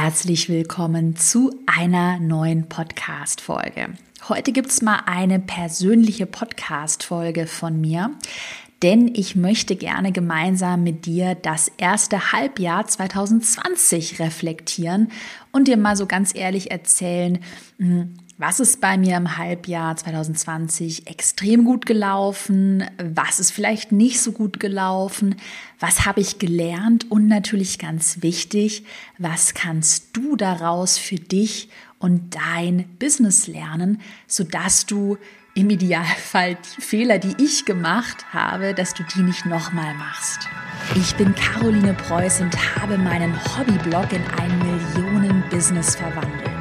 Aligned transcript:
herzlich 0.00 0.48
willkommen 0.48 1.16
zu 1.16 1.50
einer 1.66 2.20
neuen 2.20 2.68
Podcast-Folge. 2.68 3.94
Heute 4.28 4.52
gibt 4.52 4.68
es 4.70 4.80
mal 4.80 5.00
eine 5.06 5.40
persönliche 5.40 6.24
Podcast-Folge 6.24 7.48
von 7.48 7.80
mir, 7.80 8.12
denn 8.84 9.12
ich 9.12 9.34
möchte 9.34 9.74
gerne 9.74 10.12
gemeinsam 10.12 10.84
mit 10.84 11.04
dir 11.04 11.34
das 11.34 11.72
erste 11.78 12.30
Halbjahr 12.30 12.86
2020 12.86 14.20
reflektieren 14.20 15.10
und 15.50 15.66
dir 15.66 15.76
mal 15.76 15.96
so 15.96 16.06
ganz 16.06 16.32
ehrlich 16.32 16.70
erzählen, 16.70 17.40
hm, 17.78 18.14
was 18.38 18.60
ist 18.60 18.80
bei 18.80 18.96
mir 18.96 19.16
im 19.16 19.36
Halbjahr 19.36 19.96
2020 19.96 21.08
extrem 21.08 21.64
gut 21.64 21.86
gelaufen? 21.86 22.84
Was 22.96 23.40
ist 23.40 23.50
vielleicht 23.50 23.90
nicht 23.90 24.20
so 24.20 24.30
gut 24.30 24.60
gelaufen? 24.60 25.34
Was 25.80 26.06
habe 26.06 26.20
ich 26.20 26.38
gelernt? 26.38 27.10
Und 27.10 27.26
natürlich 27.26 27.80
ganz 27.80 28.22
wichtig, 28.22 28.84
was 29.18 29.54
kannst 29.54 30.16
du 30.16 30.36
daraus 30.36 30.98
für 30.98 31.16
dich 31.16 31.68
und 31.98 32.36
dein 32.36 32.84
Business 33.00 33.48
lernen, 33.48 34.00
sodass 34.28 34.86
du 34.86 35.18
im 35.54 35.68
Idealfall 35.70 36.56
die 36.76 36.80
Fehler, 36.80 37.18
die 37.18 37.34
ich 37.42 37.64
gemacht 37.64 38.32
habe, 38.32 38.72
dass 38.72 38.94
du 38.94 39.02
die 39.02 39.22
nicht 39.22 39.46
nochmal 39.46 39.94
machst. 39.94 40.48
Ich 40.94 41.16
bin 41.16 41.34
Caroline 41.34 41.92
Preuß 41.94 42.42
und 42.42 42.76
habe 42.76 42.96
meinen 42.98 43.34
Hobbyblog 43.34 44.12
in 44.12 44.22
ein 44.38 44.58
Millionen-Business 44.60 45.96
verwandelt. 45.96 46.47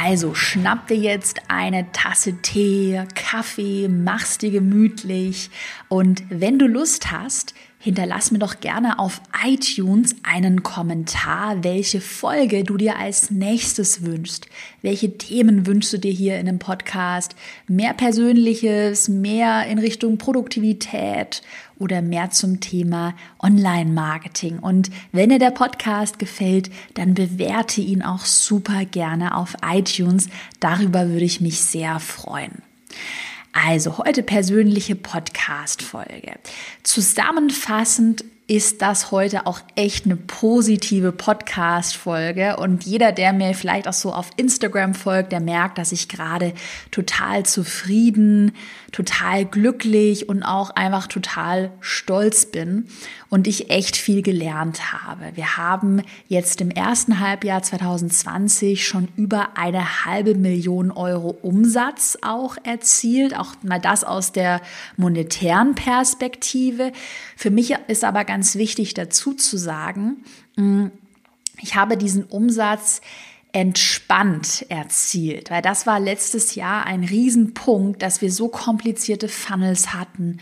Also 0.00 0.32
schnapp 0.32 0.86
dir 0.86 0.96
jetzt 0.96 1.40
eine 1.48 1.90
Tasse 1.90 2.40
Tee, 2.40 3.02
Kaffee, 3.16 3.88
mach's 3.88 4.38
dir 4.38 4.52
gemütlich. 4.52 5.50
Und 5.88 6.22
wenn 6.28 6.56
du 6.58 6.68
Lust 6.68 7.10
hast, 7.10 7.52
hinterlass 7.78 8.32
mir 8.32 8.38
doch 8.38 8.60
gerne 8.60 8.98
auf 8.98 9.20
iTunes 9.44 10.16
einen 10.24 10.62
Kommentar, 10.62 11.62
welche 11.62 12.00
Folge 12.00 12.64
du 12.64 12.76
dir 12.76 12.98
als 12.98 13.30
nächstes 13.30 14.04
wünschst. 14.04 14.48
Welche 14.82 15.16
Themen 15.16 15.66
wünschst 15.66 15.92
du 15.92 15.98
dir 15.98 16.10
hier 16.10 16.38
in 16.38 16.48
einem 16.48 16.58
Podcast? 16.58 17.36
Mehr 17.68 17.94
Persönliches, 17.94 19.08
mehr 19.08 19.66
in 19.66 19.78
Richtung 19.78 20.18
Produktivität 20.18 21.42
oder 21.78 22.02
mehr 22.02 22.30
zum 22.30 22.58
Thema 22.60 23.14
Online-Marketing. 23.40 24.58
Und 24.58 24.90
wenn 25.12 25.30
dir 25.30 25.38
der 25.38 25.52
Podcast 25.52 26.18
gefällt, 26.18 26.70
dann 26.94 27.14
bewerte 27.14 27.80
ihn 27.80 28.02
auch 28.02 28.24
super 28.24 28.84
gerne 28.84 29.36
auf 29.36 29.54
iTunes. 29.64 30.28
Darüber 30.58 31.08
würde 31.08 31.24
ich 31.24 31.40
mich 31.40 31.60
sehr 31.60 32.00
freuen. 32.00 32.62
Also 33.66 33.98
heute 33.98 34.22
persönliche 34.22 34.94
Podcast-Folge. 34.94 36.34
Zusammenfassend 36.84 38.24
ist 38.46 38.80
das 38.82 39.10
heute 39.10 39.46
auch 39.46 39.60
echt 39.74 40.06
eine 40.06 40.16
positive 40.16 41.12
Podcast-Folge. 41.12 42.56
Und 42.56 42.84
jeder, 42.84 43.12
der 43.12 43.32
mir 43.32 43.54
vielleicht 43.54 43.88
auch 43.88 43.92
so 43.92 44.12
auf 44.12 44.30
Instagram 44.36 44.94
folgt, 44.94 45.32
der 45.32 45.40
merkt, 45.40 45.76
dass 45.76 45.92
ich 45.92 46.08
gerade 46.08 46.54
total 46.90 47.44
zufrieden, 47.44 48.52
total 48.92 49.44
glücklich 49.44 50.28
und 50.28 50.42
auch 50.44 50.70
einfach 50.70 51.08
total 51.08 51.72
stolz 51.80 52.46
bin 52.46 52.88
und 53.30 53.46
ich 53.46 53.70
echt 53.70 53.96
viel 53.96 54.22
gelernt 54.22 54.92
habe. 54.92 55.32
Wir 55.34 55.56
haben 55.56 56.02
jetzt 56.28 56.60
im 56.60 56.70
ersten 56.70 57.20
Halbjahr 57.20 57.62
2020 57.62 58.86
schon 58.86 59.08
über 59.16 59.56
eine 59.56 60.04
halbe 60.06 60.34
Million 60.34 60.90
Euro 60.90 61.36
Umsatz 61.42 62.18
auch 62.22 62.56
erzielt. 62.62 63.36
Auch 63.36 63.54
mal 63.62 63.80
das 63.80 64.04
aus 64.04 64.32
der 64.32 64.62
monetären 64.96 65.74
Perspektive. 65.74 66.92
Für 67.36 67.50
mich 67.50 67.74
ist 67.88 68.04
aber 68.04 68.24
ganz 68.24 68.56
wichtig 68.56 68.94
dazu 68.94 69.34
zu 69.34 69.58
sagen, 69.58 70.24
mm, 70.56 70.86
ich 71.60 71.74
habe 71.74 71.96
diesen 71.96 72.24
Umsatz 72.24 73.02
entspannt 73.52 74.66
erzielt, 74.68 75.50
weil 75.50 75.62
das 75.62 75.86
war 75.86 76.00
letztes 76.00 76.54
Jahr 76.54 76.86
ein 76.86 77.02
Riesenpunkt, 77.02 78.02
dass 78.02 78.20
wir 78.20 78.30
so 78.30 78.48
komplizierte 78.48 79.28
Funnels 79.28 79.94
hatten, 79.94 80.38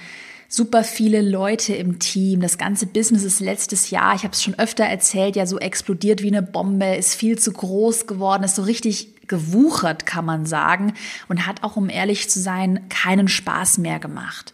super 0.49 0.85
viele 0.85 1.23
Leute 1.23 1.75
im 1.75 1.99
Team. 1.99 2.41
Das 2.41 2.59
ganze 2.59 2.87
Business 2.87 3.25
ist 3.25 3.41
letztes 3.41 3.91
Jahr, 3.91 4.15
ich 4.15 4.23
habe 4.23 4.33
es 4.33 4.43
schon 4.43 4.59
öfter 4.59 4.85
erzählt, 4.85 5.37
ja 5.37 5.47
so 5.47 5.59
explodiert 5.59 6.23
wie 6.23 6.29
eine 6.29 6.43
Bombe, 6.43 6.97
ist 6.97 7.15
viel 7.15 7.39
zu 7.39 7.53
groß 7.53 8.07
geworden, 8.07 8.45
ist 8.45 8.57
so 8.57 8.63
richtig 8.63 9.27
gewuchert, 9.27 10.07
kann 10.07 10.25
man 10.25 10.47
sagen, 10.47 10.95
und 11.29 11.47
hat 11.47 11.63
auch, 11.63 11.77
um 11.77 11.91
ehrlich 11.91 12.31
zu 12.31 12.41
sein, 12.41 12.89
keinen 12.89 13.29
Spaß 13.29 13.79
mehr 13.79 13.99
gemacht. 13.99 14.53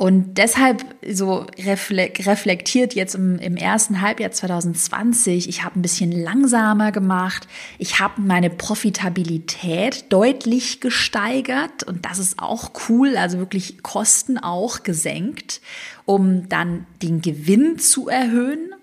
Und 0.00 0.38
deshalb 0.38 0.82
so 1.06 1.44
reflektiert 1.58 2.94
jetzt 2.94 3.14
im, 3.14 3.38
im 3.38 3.58
ersten 3.58 4.00
Halbjahr 4.00 4.30
2020, 4.30 5.46
ich 5.46 5.62
habe 5.62 5.78
ein 5.78 5.82
bisschen 5.82 6.10
langsamer 6.10 6.90
gemacht, 6.90 7.46
ich 7.76 8.00
habe 8.00 8.22
meine 8.22 8.48
Profitabilität 8.48 10.10
deutlich 10.10 10.80
gesteigert 10.80 11.82
und 11.82 12.06
das 12.06 12.18
ist 12.18 12.38
auch 12.38 12.70
cool, 12.88 13.18
also 13.18 13.36
wirklich 13.40 13.82
Kosten 13.82 14.38
auch 14.38 14.84
gesenkt, 14.84 15.60
um 16.06 16.48
dann 16.48 16.86
den 17.02 17.20
Gewinn 17.20 17.78
zu 17.78 18.08
erhöhen. 18.08 18.74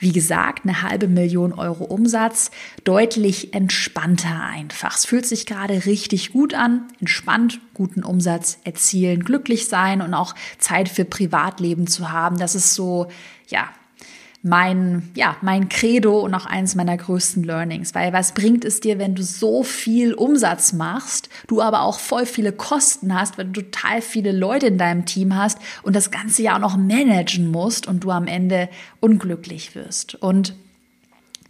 Wie 0.00 0.12
gesagt, 0.12 0.64
eine 0.64 0.80
halbe 0.80 1.08
Million 1.08 1.52
Euro 1.52 1.84
Umsatz, 1.84 2.50
deutlich 2.84 3.52
entspannter 3.52 4.42
einfach. 4.42 4.96
Es 4.96 5.04
fühlt 5.04 5.26
sich 5.26 5.44
gerade 5.44 5.84
richtig 5.84 6.32
gut 6.32 6.54
an, 6.54 6.88
entspannt, 7.00 7.60
guten 7.74 8.02
Umsatz 8.02 8.58
erzielen, 8.64 9.22
glücklich 9.22 9.68
sein 9.68 10.00
und 10.00 10.14
auch 10.14 10.34
Zeit 10.58 10.88
für 10.88 11.04
Privatleben 11.04 11.86
zu 11.86 12.10
haben. 12.10 12.38
Das 12.38 12.54
ist 12.54 12.74
so, 12.74 13.08
ja, 13.48 13.68
mein, 14.42 15.10
ja, 15.14 15.36
mein 15.42 15.68
Credo 15.68 16.20
und 16.20 16.34
auch 16.34 16.46
eines 16.46 16.74
meiner 16.74 16.96
größten 16.96 17.44
Learnings. 17.44 17.94
Weil 17.94 18.12
was 18.12 18.32
bringt 18.32 18.64
es 18.64 18.80
dir, 18.80 18.98
wenn 18.98 19.14
du 19.14 19.22
so 19.22 19.62
viel 19.62 20.14
Umsatz 20.14 20.72
machst, 20.72 21.28
du 21.46 21.60
aber 21.60 21.82
auch 21.82 21.98
voll 21.98 22.24
viele 22.24 22.52
Kosten 22.52 23.14
hast, 23.14 23.36
weil 23.36 23.46
du 23.46 23.60
total 23.60 24.00
viele 24.00 24.32
Leute 24.32 24.68
in 24.68 24.78
deinem 24.78 25.04
Team 25.04 25.36
hast 25.36 25.58
und 25.82 25.94
das 25.94 26.10
ganze 26.10 26.42
ja 26.42 26.54
auch 26.54 26.60
noch 26.60 26.76
managen 26.78 27.50
musst 27.50 27.86
und 27.86 28.02
du 28.04 28.10
am 28.10 28.26
Ende 28.26 28.70
unglücklich 29.00 29.74
wirst. 29.74 30.14
Und 30.14 30.54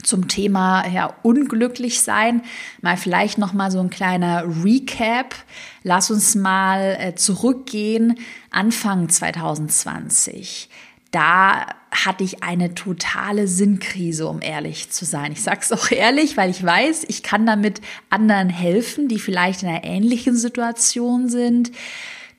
zum 0.02 0.28
Thema 0.28 0.88
ja 0.88 1.14
unglücklich 1.22 2.00
sein 2.00 2.42
mal 2.80 2.96
vielleicht 2.96 3.36
noch 3.36 3.52
mal 3.52 3.70
so 3.70 3.80
ein 3.80 3.90
kleiner 3.90 4.44
Recap 4.64 5.34
lass 5.82 6.10
uns 6.10 6.34
mal 6.34 6.96
äh, 6.98 7.14
zurückgehen 7.16 8.18
Anfang 8.50 9.10
2020 9.10 10.70
da 11.10 11.66
hatte 11.90 12.22
ich 12.22 12.42
eine 12.42 12.74
totale 12.74 13.48
Sinnkrise, 13.48 14.28
um 14.28 14.40
ehrlich 14.42 14.90
zu 14.90 15.04
sein. 15.04 15.32
Ich 15.32 15.42
sage 15.42 15.60
es 15.62 15.72
auch 15.72 15.90
ehrlich, 15.90 16.36
weil 16.36 16.50
ich 16.50 16.62
weiß, 16.62 17.04
ich 17.08 17.22
kann 17.22 17.46
damit 17.46 17.80
anderen 18.10 18.48
helfen, 18.48 19.08
die 19.08 19.18
vielleicht 19.18 19.62
in 19.62 19.68
einer 19.68 19.84
ähnlichen 19.84 20.36
Situation 20.36 21.28
sind, 21.28 21.72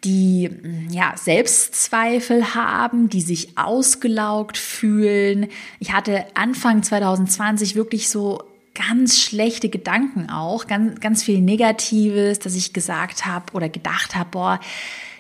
die 0.03 0.49
ja 0.89 1.13
Selbstzweifel 1.15 2.55
haben, 2.55 3.09
die 3.09 3.21
sich 3.21 3.57
ausgelaugt 3.57 4.57
fühlen. 4.57 5.47
Ich 5.79 5.93
hatte 5.93 6.25
Anfang 6.33 6.81
2020 6.81 7.75
wirklich 7.75 8.09
so 8.09 8.41
ganz 8.73 9.19
schlechte 9.19 9.69
Gedanken 9.69 10.29
auch, 10.29 10.65
ganz 10.65 11.01
ganz 11.01 11.23
viel 11.23 11.41
Negatives, 11.41 12.39
dass 12.39 12.55
ich 12.55 12.73
gesagt 12.73 13.25
habe 13.25 13.51
oder 13.53 13.69
gedacht 13.69 14.15
habe, 14.15 14.29
boah, 14.31 14.59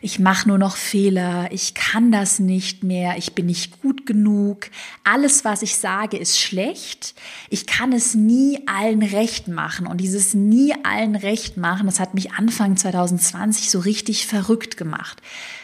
ich 0.01 0.17
mache 0.17 0.47
nur 0.47 0.57
noch 0.57 0.75
Fehler, 0.75 1.49
ich 1.51 1.75
kann 1.75 2.11
das 2.11 2.39
nicht 2.39 2.83
mehr, 2.83 3.17
ich 3.17 3.33
bin 3.33 3.45
nicht 3.45 3.81
gut 3.81 4.07
genug, 4.07 4.71
alles, 5.03 5.45
was 5.45 5.61
ich 5.61 5.77
sage, 5.77 6.17
ist 6.17 6.39
schlecht, 6.39 7.13
ich 7.49 7.67
kann 7.67 7.93
es 7.93 8.15
nie 8.15 8.59
allen 8.65 9.03
recht 9.03 9.47
machen. 9.47 9.85
Und 9.85 10.01
dieses 10.01 10.33
nie 10.33 10.73
allen 10.83 11.15
recht 11.15 11.55
machen, 11.55 11.85
das 11.85 11.99
hat 11.99 12.15
mich 12.15 12.33
Anfang 12.33 12.75
2020 12.75 13.69
so 13.69 13.79
richtig 13.79 14.25
verrückt 14.25 14.75
gemacht. 14.75 15.21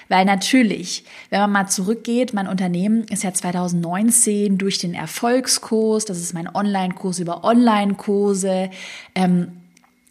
Weil 0.09 0.25
natürlich, 0.25 1.03
wenn 1.31 1.41
man 1.41 1.51
mal 1.51 1.67
zurückgeht, 1.67 2.33
mein 2.33 2.47
Unternehmen 2.47 3.03
ist 3.05 3.23
ja 3.23 3.33
2019 3.33 4.57
durch 4.57 4.77
den 4.77 4.93
Erfolgskurs, 4.93 6.05
das 6.05 6.19
ist 6.19 6.33
mein 6.33 6.53
Online-Kurs 6.53 7.19
über 7.19 7.43
Online-Kurse, 7.43 8.69
ähm, 9.15 9.51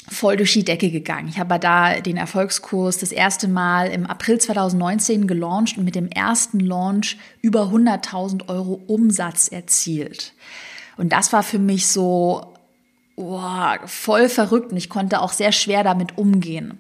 voll 0.08 0.36
durch 0.36 0.52
die 0.52 0.64
Decke 0.64 0.90
gegangen. 0.90 1.28
Ich 1.28 1.38
habe 1.38 1.58
da 1.58 2.00
den 2.00 2.16
Erfolgskurs 2.16 2.98
das 2.98 3.12
erste 3.12 3.48
Mal 3.48 3.88
im 3.88 4.06
April 4.06 4.38
2019 4.38 5.26
gelauncht 5.26 5.78
und 5.78 5.84
mit 5.84 5.94
dem 5.94 6.08
ersten 6.08 6.60
Launch 6.60 7.16
über 7.42 7.64
100.000 7.64 8.48
Euro 8.48 8.80
Umsatz 8.86 9.48
erzielt. 9.48 10.32
Und 10.96 11.12
das 11.12 11.32
war 11.32 11.42
für 11.42 11.58
mich 11.58 11.88
so 11.88 12.54
oh, 13.16 13.40
voll 13.86 14.28
verrückt 14.28 14.70
und 14.70 14.76
ich 14.76 14.88
konnte 14.88 15.20
auch 15.20 15.32
sehr 15.32 15.52
schwer 15.52 15.82
damit 15.82 16.16
umgehen. 16.16 16.78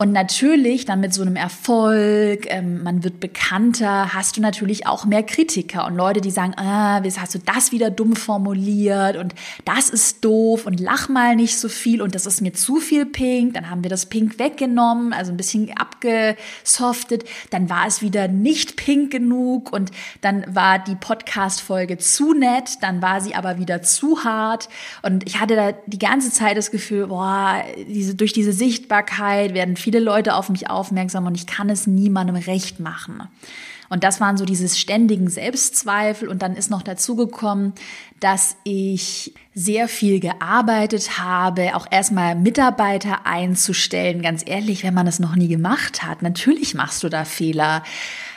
Und 0.00 0.12
natürlich 0.12 0.86
dann 0.86 1.00
mit 1.00 1.12
so 1.12 1.20
einem 1.20 1.36
Erfolg, 1.36 2.46
ähm, 2.46 2.82
man 2.82 3.04
wird 3.04 3.20
bekannter, 3.20 4.14
hast 4.14 4.38
du 4.38 4.40
natürlich 4.40 4.86
auch 4.86 5.04
mehr 5.04 5.22
Kritiker 5.22 5.86
und 5.86 5.94
Leute, 5.94 6.22
die 6.22 6.30
sagen, 6.30 6.54
ah, 6.56 7.04
wie 7.04 7.12
hast 7.12 7.34
du 7.34 7.38
das 7.38 7.70
wieder 7.70 7.90
dumm 7.90 8.16
formuliert 8.16 9.18
und 9.18 9.34
das 9.66 9.90
ist 9.90 10.24
doof 10.24 10.64
und 10.64 10.80
lach 10.80 11.10
mal 11.10 11.36
nicht 11.36 11.58
so 11.58 11.68
viel 11.68 12.00
und 12.00 12.14
das 12.14 12.24
ist 12.24 12.40
mir 12.40 12.54
zu 12.54 12.76
viel 12.76 13.04
Pink. 13.04 13.52
Dann 13.52 13.68
haben 13.68 13.82
wir 13.82 13.90
das 13.90 14.06
Pink 14.06 14.38
weggenommen, 14.38 15.12
also 15.12 15.32
ein 15.32 15.36
bisschen 15.36 15.70
abgesoftet. 15.76 17.24
Dann 17.50 17.68
war 17.68 17.86
es 17.86 18.00
wieder 18.00 18.26
nicht 18.26 18.76
pink 18.76 19.12
genug 19.12 19.70
und 19.70 19.90
dann 20.22 20.46
war 20.48 20.78
die 20.78 20.96
Podcast-Folge 20.96 21.98
zu 21.98 22.32
nett, 22.32 22.78
dann 22.80 23.02
war 23.02 23.20
sie 23.20 23.34
aber 23.34 23.58
wieder 23.58 23.82
zu 23.82 24.24
hart 24.24 24.70
und 25.02 25.28
ich 25.28 25.38
hatte 25.40 25.56
da 25.56 25.72
die 25.84 25.98
ganze 25.98 26.32
Zeit 26.32 26.56
das 26.56 26.70
Gefühl, 26.70 27.08
boah, 27.08 27.62
diese, 27.86 28.14
durch 28.14 28.32
diese 28.32 28.54
Sichtbarkeit 28.54 29.52
werden 29.52 29.76
viele 29.76 29.89
Leute 29.98 30.34
auf 30.34 30.48
mich 30.48 30.70
aufmerksam 30.70 31.26
und 31.26 31.34
ich 31.34 31.46
kann 31.46 31.68
es 31.68 31.86
niemandem 31.86 32.36
recht 32.36 32.80
machen. 32.80 33.22
Und 33.90 34.04
das 34.04 34.20
waren 34.20 34.36
so 34.36 34.44
dieses 34.44 34.78
ständigen 34.78 35.28
Selbstzweifel. 35.28 36.28
Und 36.28 36.42
dann 36.42 36.54
ist 36.54 36.70
noch 36.70 36.82
dazu 36.82 37.16
gekommen, 37.16 37.74
dass 38.20 38.56
ich 38.62 39.34
sehr 39.52 39.88
viel 39.88 40.20
gearbeitet 40.20 41.18
habe, 41.18 41.74
auch 41.74 41.88
erstmal 41.90 42.36
Mitarbeiter 42.36 43.26
einzustellen. 43.26 44.22
Ganz 44.22 44.44
ehrlich, 44.46 44.84
wenn 44.84 44.94
man 44.94 45.06
das 45.06 45.18
noch 45.18 45.34
nie 45.34 45.48
gemacht 45.48 46.04
hat, 46.04 46.22
natürlich 46.22 46.74
machst 46.76 47.02
du 47.02 47.08
da 47.08 47.24
Fehler 47.24 47.82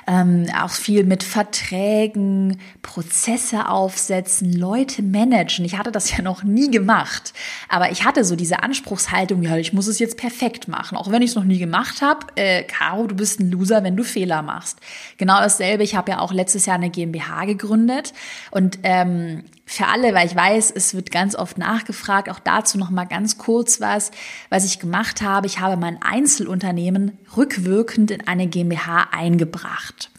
ähm, 0.07 0.47
auch 0.61 0.71
viel 0.71 1.03
mit 1.03 1.23
Verträgen, 1.23 2.59
Prozesse 2.81 3.69
aufsetzen, 3.69 4.53
Leute 4.53 5.01
managen. 5.01 5.65
Ich 5.65 5.77
hatte 5.77 5.91
das 5.91 6.11
ja 6.11 6.21
noch 6.21 6.43
nie 6.43 6.69
gemacht, 6.69 7.33
aber 7.69 7.91
ich 7.91 8.05
hatte 8.05 8.23
so 8.23 8.35
diese 8.35 8.63
Anspruchshaltung, 8.63 9.43
ja, 9.43 9.57
ich 9.57 9.73
muss 9.73 9.87
es 9.87 9.99
jetzt 9.99 10.17
perfekt 10.17 10.67
machen, 10.67 10.97
auch 10.97 11.11
wenn 11.11 11.21
ich 11.21 11.31
es 11.31 11.35
noch 11.35 11.43
nie 11.43 11.59
gemacht 11.59 12.01
habe. 12.01 12.27
Äh, 12.35 12.63
Caro, 12.63 13.07
du 13.07 13.15
bist 13.15 13.39
ein 13.39 13.51
Loser, 13.51 13.83
wenn 13.83 13.95
du 13.95 14.03
Fehler 14.03 14.41
machst. 14.41 14.79
Genau 15.17 15.39
dasselbe. 15.39 15.83
Ich 15.83 15.95
habe 15.95 16.11
ja 16.11 16.19
auch 16.19 16.33
letztes 16.33 16.65
Jahr 16.65 16.75
eine 16.75 16.89
GmbH 16.89 17.45
gegründet 17.45 18.13
und 18.51 18.79
ähm, 18.83 19.43
für 19.73 19.87
alle, 19.87 20.13
weil 20.13 20.27
ich 20.27 20.35
weiß, 20.35 20.71
es 20.71 20.93
wird 20.93 21.11
ganz 21.11 21.35
oft 21.35 21.57
nachgefragt, 21.57 22.29
auch 22.29 22.39
dazu 22.39 22.77
noch 22.77 22.89
mal 22.89 23.05
ganz 23.05 23.37
kurz 23.37 23.81
was, 23.81 24.11
was 24.49 24.65
ich 24.65 24.79
gemacht 24.79 25.21
habe. 25.21 25.47
Ich 25.47 25.59
habe 25.59 25.77
mein 25.77 26.01
Einzelunternehmen 26.01 27.17
rückwirkend 27.35 28.11
in 28.11 28.27
eine 28.27 28.47
GmbH 28.47 29.07
eingebracht. 29.11 30.11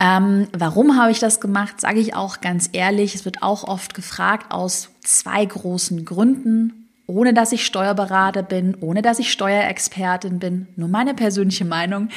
Ähm, 0.00 0.48
warum 0.52 0.96
habe 0.96 1.10
ich 1.10 1.18
das 1.18 1.40
gemacht? 1.40 1.80
Sage 1.80 2.00
ich 2.00 2.14
auch 2.14 2.40
ganz 2.40 2.70
ehrlich. 2.72 3.14
Es 3.14 3.24
wird 3.24 3.42
auch 3.42 3.64
oft 3.64 3.94
gefragt 3.94 4.50
aus 4.50 4.90
zwei 5.02 5.44
großen 5.44 6.04
Gründen 6.04 6.79
ohne 7.10 7.34
dass 7.34 7.52
ich 7.52 7.66
Steuerberater 7.66 8.42
bin, 8.42 8.76
ohne 8.80 9.02
dass 9.02 9.18
ich 9.18 9.32
Steuerexpertin 9.32 10.38
bin, 10.38 10.68
nur 10.76 10.88
meine 10.88 11.14
persönliche 11.14 11.64
Meinung. 11.64 12.08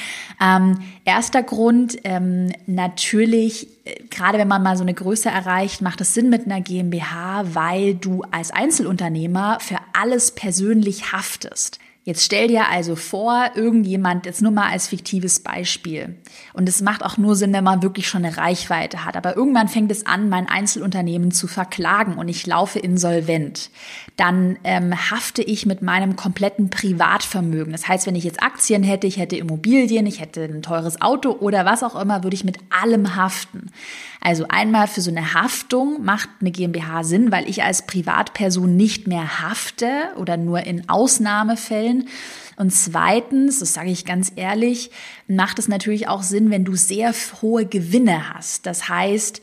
Ähm, 0.41 0.79
erster 1.03 1.43
Grund, 1.43 1.97
ähm, 2.03 2.51
natürlich, 2.67 3.67
äh, 3.85 4.03
gerade 4.09 4.37
wenn 4.37 4.47
man 4.47 4.63
mal 4.63 4.77
so 4.77 4.83
eine 4.83 4.93
Größe 4.93 5.29
erreicht, 5.29 5.81
macht 5.81 6.01
es 6.01 6.13
Sinn 6.13 6.29
mit 6.29 6.45
einer 6.45 6.61
GmbH, 6.61 7.43
weil 7.53 7.95
du 7.95 8.23
als 8.31 8.51
Einzelunternehmer 8.51 9.57
für 9.59 9.77
alles 9.93 10.31
persönlich 10.31 11.11
haftest. 11.11 11.79
Jetzt 12.05 12.25
stell 12.25 12.49
dir 12.49 12.67
also 12.67 12.97
vor, 12.97 13.51
irgendjemand, 13.55 14.25
jetzt 14.25 14.41
nur 14.41 14.51
mal 14.51 14.69
als 14.69 14.87
fiktives 14.87 15.39
Beispiel. 15.39 16.17
Und 16.51 16.67
es 16.67 16.81
macht 16.81 17.01
auch 17.01 17.17
nur 17.17 17.37
Sinn, 17.37 17.53
wenn 17.53 17.63
man 17.63 17.81
wirklich 17.81 18.09
schon 18.09 18.25
eine 18.25 18.35
Reichweite 18.35 19.05
hat. 19.05 19.15
Aber 19.15 19.37
irgendwann 19.37 19.69
fängt 19.69 19.89
es 19.89 20.05
an, 20.05 20.27
mein 20.27 20.49
Einzelunternehmen 20.49 21.31
zu 21.31 21.47
verklagen 21.47 22.17
und 22.17 22.27
ich 22.27 22.45
laufe 22.45 22.79
insolvent. 22.79 23.69
Dann 24.15 24.57
ähm, 24.63 24.93
hafte 25.09 25.41
ich 25.41 25.65
mit 25.65 25.81
meinem 25.81 26.15
kompletten 26.15 26.69
Privatvermögen. 26.69 27.71
Das 27.71 27.87
heißt, 27.87 28.05
wenn 28.05 28.15
ich 28.15 28.23
jetzt 28.23 28.43
Aktien 28.43 28.83
hätte, 28.83 29.07
ich 29.07 29.17
hätte 29.17 29.35
Immobilien, 29.37 30.05
ich 30.05 30.21
hätte 30.21 30.43
ein 30.43 30.61
teures 30.61 31.01
Auto 31.01 31.31
oder 31.31 31.65
was 31.65 31.81
auch 31.81 31.99
immer, 31.99 32.23
würde 32.23 32.35
ich 32.35 32.43
mit 32.43 32.59
allem 32.69 33.15
haften. 33.15 33.71
Also 34.21 34.45
einmal 34.49 34.87
für 34.87 35.01
so 35.01 35.09
eine 35.09 35.33
Haftung 35.33 36.03
macht 36.03 36.29
eine 36.41 36.51
GmbH 36.51 37.03
Sinn, 37.03 37.31
weil 37.31 37.49
ich 37.49 37.63
als 37.63 37.87
Privatperson 37.87 38.75
nicht 38.75 39.07
mehr 39.07 39.41
hafte 39.41 39.87
oder 40.17 40.37
nur 40.37 40.61
in 40.61 40.87
Ausnahmefällen. 40.89 42.07
Und 42.55 42.71
zweitens, 42.71 43.59
das 43.59 43.73
sage 43.73 43.89
ich 43.89 44.05
ganz 44.05 44.31
ehrlich, 44.35 44.91
macht 45.27 45.57
es 45.57 45.67
natürlich 45.67 46.07
auch 46.07 46.21
Sinn, 46.21 46.51
wenn 46.51 46.65
du 46.65 46.75
sehr 46.75 47.13
hohe 47.41 47.65
Gewinne 47.65 48.33
hast. 48.33 48.67
Das 48.67 48.89
heißt, 48.89 49.41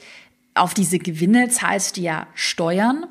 auf 0.55 0.75
diese 0.75 0.99
Gewinne 0.99 1.49
zahlst 1.49 1.97
du 1.97 2.03
ja 2.03 2.27
Steuern. 2.35 3.07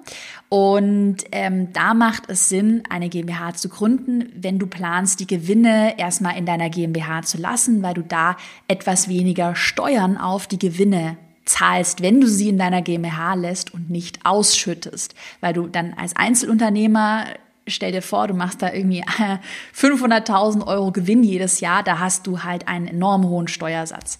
Und 0.50 1.18
ähm, 1.31 1.72
da 1.74 1.94
macht 1.94 2.24
es 2.28 2.50
Sinn, 2.50 2.81
eine 2.90 3.10
GmbH 3.10 3.54
zu 3.54 3.69
gründen, 3.69 4.31
wenn 4.36 4.57
du 4.57 4.66
planst, 4.66 5.19
die 5.19 5.28
Gewinne 5.28 6.00
erstmal 6.00 6.38
in 6.38 6.48
deiner 6.48 6.72
GmbH 6.72 7.22
zu 7.22 7.38
lassen, 7.38 7.84
weil 7.84 7.94
du 7.94 8.01
da 8.01 8.36
etwas 8.68 9.07
weniger 9.07 9.56
Steuern 9.56 10.18
auf 10.18 10.48
die 10.48 10.57
Gewinne 10.57 11.18
zahlst, 11.46 12.01
wenn 12.01 12.19
du 12.19 12.28
sie 12.28 12.50
in 12.50 12.57
deiner 12.57 12.81
GmbH 12.81 13.36
lässt 13.36 13.74
und 13.74 13.92
nicht 13.92 14.25
ausschüttest, 14.25 15.13
weil 15.40 15.54
du 15.54 15.68
dann 15.68 15.94
als 15.94 16.16
Einzelunternehmer 16.16 17.25
Stell 17.68 17.92
dir 17.92 18.01
vor, 18.01 18.28
du 18.28 18.34
machst 18.34 18.63
da 18.63 18.74
irgendwie 18.74 19.04
500.000 19.75 20.66
Euro 20.66 20.92
Gewinn 20.92 21.24
jedes 21.24 21.60
Jahr, 21.60 21.84
da 21.84 22.00
hast 22.00 22.25
du 22.25 22.44
halt 22.44 22.68
einen 22.68 22.88
enorm 22.88 23.28
hohen 23.28 23.48
Steuersatz. 23.48 24.18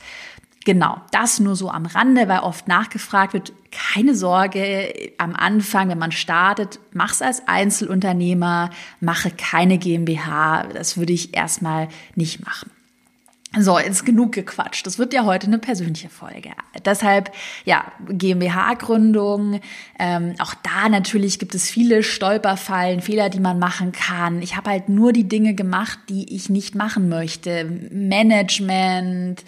Genau, 0.69 1.01
das 1.12 1.39
nur 1.39 1.56
so 1.56 1.71
am 1.71 1.88
Rande, 1.88 2.27
weil 2.27 2.42
oft 2.42 2.68
nachgefragt 2.68 3.33
wird, 3.33 3.54
keine 3.71 4.13
Sorge, 4.13 4.94
am 5.18 5.36
Anfang, 5.36 5.89
wenn 5.89 5.98
man 5.98 6.12
startet, 6.12 6.80
mach's 6.94 7.24
als 7.24 7.48
Einzelunternehmer, 7.48 8.69
mache 9.00 9.31
keine 9.31 9.80
GmbH, 9.80 10.68
das 10.71 10.95
würde 10.95 11.13
ich 11.13 11.36
erstmal 11.36 11.88
nicht 12.13 12.45
machen. 12.45 12.69
So, 13.57 13.80
jetzt 13.80 14.06
genug 14.06 14.33
gequatscht. 14.33 14.86
Das 14.86 15.00
wird 15.00 15.12
ja 15.12 15.25
heute 15.25 15.48
eine 15.48 15.57
persönliche 15.57 16.10
Folge. 16.10 16.51
Deshalb, 16.86 17.31
ja, 17.66 17.92
GmbH-Gründung. 18.07 19.60
Ähm, 19.98 20.36
auch 20.38 20.54
da 20.54 20.88
natürlich 20.88 21.39
gibt 21.39 21.56
es 21.56 21.68
viele 21.68 22.04
Stolperfallen, 22.04 23.01
Fehler, 23.01 23.30
die 23.30 23.39
man 23.39 23.57
machen 23.57 23.92
kann. 23.92 24.44
Ich 24.44 24.56
habe 24.56 24.69
halt 24.69 24.88
nur 24.88 25.13
die 25.13 25.27
Dinge 25.27 25.56
gemacht, 25.56 25.98
die 26.10 26.36
ich 26.36 26.51
nicht 26.51 26.75
machen 26.75 27.10
möchte. 27.10 27.66
Management, 27.89 29.44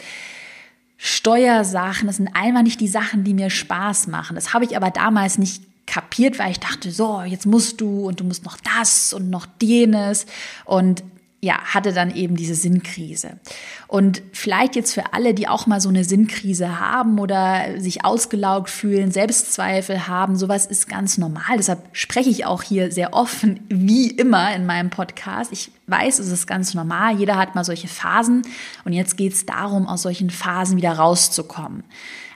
Steuersachen, 1.03 2.06
das 2.06 2.18
sind 2.18 2.30
einmal 2.36 2.62
nicht 2.62 2.80
die 2.80 2.88
Sachen, 2.88 3.24
die 3.24 3.33
mir 3.33 3.50
Spaß 3.50 4.06
machen. 4.06 4.36
Das 4.36 4.53
habe 4.53 4.65
ich 4.65 4.77
aber 4.77 4.92
damals 4.92 5.39
nicht 5.39 5.63
kapiert, 5.88 6.38
weil 6.38 6.51
ich 6.51 6.59
dachte, 6.59 6.92
so, 6.92 7.24
jetzt 7.24 7.48
musst 7.48 7.81
du 7.81 8.07
und 8.07 8.19
du 8.19 8.24
musst 8.24 8.45
noch 8.45 8.57
das 8.57 9.12
und 9.12 9.31
noch 9.31 9.48
jenes. 9.59 10.27
Und 10.63 11.03
ja, 11.44 11.60
hatte 11.60 11.92
dann 11.92 12.14
eben 12.14 12.36
diese 12.36 12.54
Sinnkrise. 12.54 13.40
Und 13.88 14.22
vielleicht 14.32 14.76
jetzt 14.76 14.94
für 14.94 15.14
alle, 15.14 15.34
die 15.34 15.48
auch 15.48 15.66
mal 15.66 15.82
so 15.82 15.90
eine 15.90 16.04
Sinnkrise 16.04 16.80
haben 16.80 17.18
oder 17.18 17.80
sich 17.80 18.06
ausgelaugt 18.06 18.69
fühlen, 18.69 19.12
Selbstzweifel 19.12 20.07
haben, 20.07 20.36
sowas 20.36 20.68
ist 20.68 20.88
ganz 20.88 21.18
normal. 21.18 21.57
Deshalb 21.57 21.90
spreche 21.94 22.30
ich 22.30 22.45
auch 22.45 22.62
hier 22.62 22.92
sehr 22.92 23.14
offen, 23.14 23.62
wie 23.69 24.12
immer 24.12 24.56
in 24.56 24.68
meinem 24.68 24.92
Podcast. 24.92 25.52
Ich 25.52 25.71
weiß, 25.88 26.19
es 26.19 26.30
ist 26.30 26.45
ganz 26.45 26.76
normal. 26.76 27.18
Jeder 27.18 27.38
hat 27.38 27.56
mal 27.56 27.66
solche 27.66 27.88
Phasen. 27.88 28.44
Und 28.86 28.94
jetzt 28.94 29.18
geht 29.18 29.33
es 29.33 29.48
darum, 29.48 29.88
aus 29.88 30.04
solchen 30.04 30.30
Phasen 30.30 30.78
wieder 30.78 30.94
rauszukommen. 30.94 31.83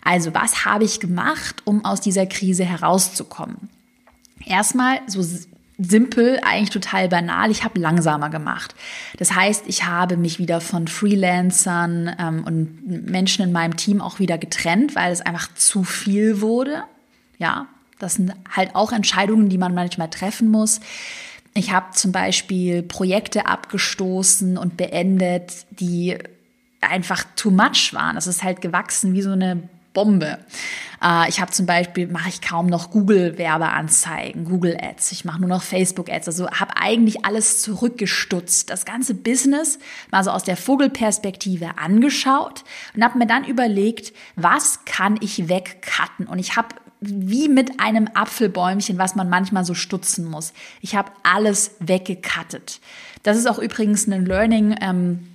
Also, 0.04 0.34
was 0.34 0.66
habe 0.66 0.84
ich 0.84 1.00
gemacht, 1.00 1.62
um 1.66 1.86
aus 1.86 2.02
dieser 2.02 2.26
Krise 2.26 2.66
herauszukommen? 2.66 3.70
Erstmal 4.46 5.00
so 5.08 5.24
simpel, 5.78 6.40
eigentlich 6.44 6.70
total 6.70 7.10
banal. 7.10 7.52
Ich 7.52 7.64
habe 7.64 7.80
langsamer 7.80 8.30
gemacht. 8.30 8.76
Das 9.18 9.34
heißt, 9.34 9.66
ich 9.68 9.86
habe 9.86 10.18
mich 10.18 10.40
wieder 10.40 10.62
von 10.62 10.88
Freelancern 10.88 12.16
ähm, 12.18 12.44
und 12.46 13.10
Menschen 13.10 13.44
in 13.44 13.52
meinem 13.52 13.76
Team 13.76 14.02
auch 14.02 14.20
wieder 14.20 14.38
getrennt, 14.38 14.96
weil 14.96 15.12
es 15.12 15.22
einfach 15.22 15.54
zu 15.56 15.84
viel 15.84 16.42
wurde. 16.42 16.84
Ja, 17.38 17.68
das 18.00 18.16
sind 18.16 18.34
halt 18.50 18.76
auch 18.76 18.92
Entscheidungen, 18.92 19.50
die 19.50 19.58
man 19.58 19.74
manchmal 19.74 20.10
treffen 20.10 20.50
muss. 20.50 20.80
Ich 21.54 21.72
habe 21.72 21.92
zum 21.94 22.12
Beispiel 22.12 22.84
Projekte 22.84 23.46
abgestoßen 23.46 24.58
und 24.58 24.78
beendet, 24.78 25.66
die 25.72 26.18
einfach 26.82 27.26
too 27.36 27.52
much 27.52 27.94
waren. 27.94 28.16
Das 28.16 28.28
ist 28.28 28.44
halt 28.44 28.62
gewachsen 28.62 29.14
wie 29.14 29.22
so 29.22 29.32
eine 29.32 29.70
Bombe. 29.96 30.38
Äh, 31.02 31.28
ich 31.30 31.42
habe 31.42 31.52
zum 31.52 31.66
Beispiel, 31.66 32.06
mache 32.06 32.30
ich 32.30 32.42
kaum 32.42 32.68
noch 32.68 32.92
Google-Werbeanzeigen, 32.92 34.46
Google 34.46 34.78
Ads. 34.80 35.12
Ich 35.12 35.26
mache 35.26 35.40
nur 35.40 35.50
noch 35.50 35.64
Facebook 35.64 36.12
Ads. 36.12 36.28
Also 36.28 36.48
habe 36.52 36.78
eigentlich 36.78 37.26
alles 37.26 37.64
zurückgestutzt. 37.64 38.70
Das 38.70 38.86
ganze 38.86 39.16
Business 39.16 39.80
mal 40.12 40.24
so 40.24 40.30
aus 40.30 40.44
der 40.44 40.58
Vogelperspektive 40.58 41.80
angeschaut 41.80 42.64
und 42.96 43.04
habe 43.04 43.18
mir 43.18 43.26
dann 43.26 43.44
überlegt, 43.44 44.14
was 44.36 44.86
kann 44.86 45.18
ich 45.22 45.50
wegcutten? 45.50 46.28
Und 46.28 46.38
ich 46.38 46.56
habe 46.56 46.68
wie 47.02 47.50
mit 47.50 47.80
einem 47.80 48.10
Apfelbäumchen, 48.14 48.98
was 48.98 49.16
man 49.16 49.30
manchmal 49.30 49.66
so 49.66 49.74
stutzen 49.74 50.26
muss. 50.26 50.54
Ich 50.82 50.96
habe 50.96 51.12
alles 51.24 51.76
weggekattet. 51.80 52.80
Das 53.24 53.38
ist 53.38 53.48
auch 53.48 53.60
übrigens 53.60 54.08
ein 54.08 54.26
Learning. 54.26 54.76
Ähm, 54.82 55.35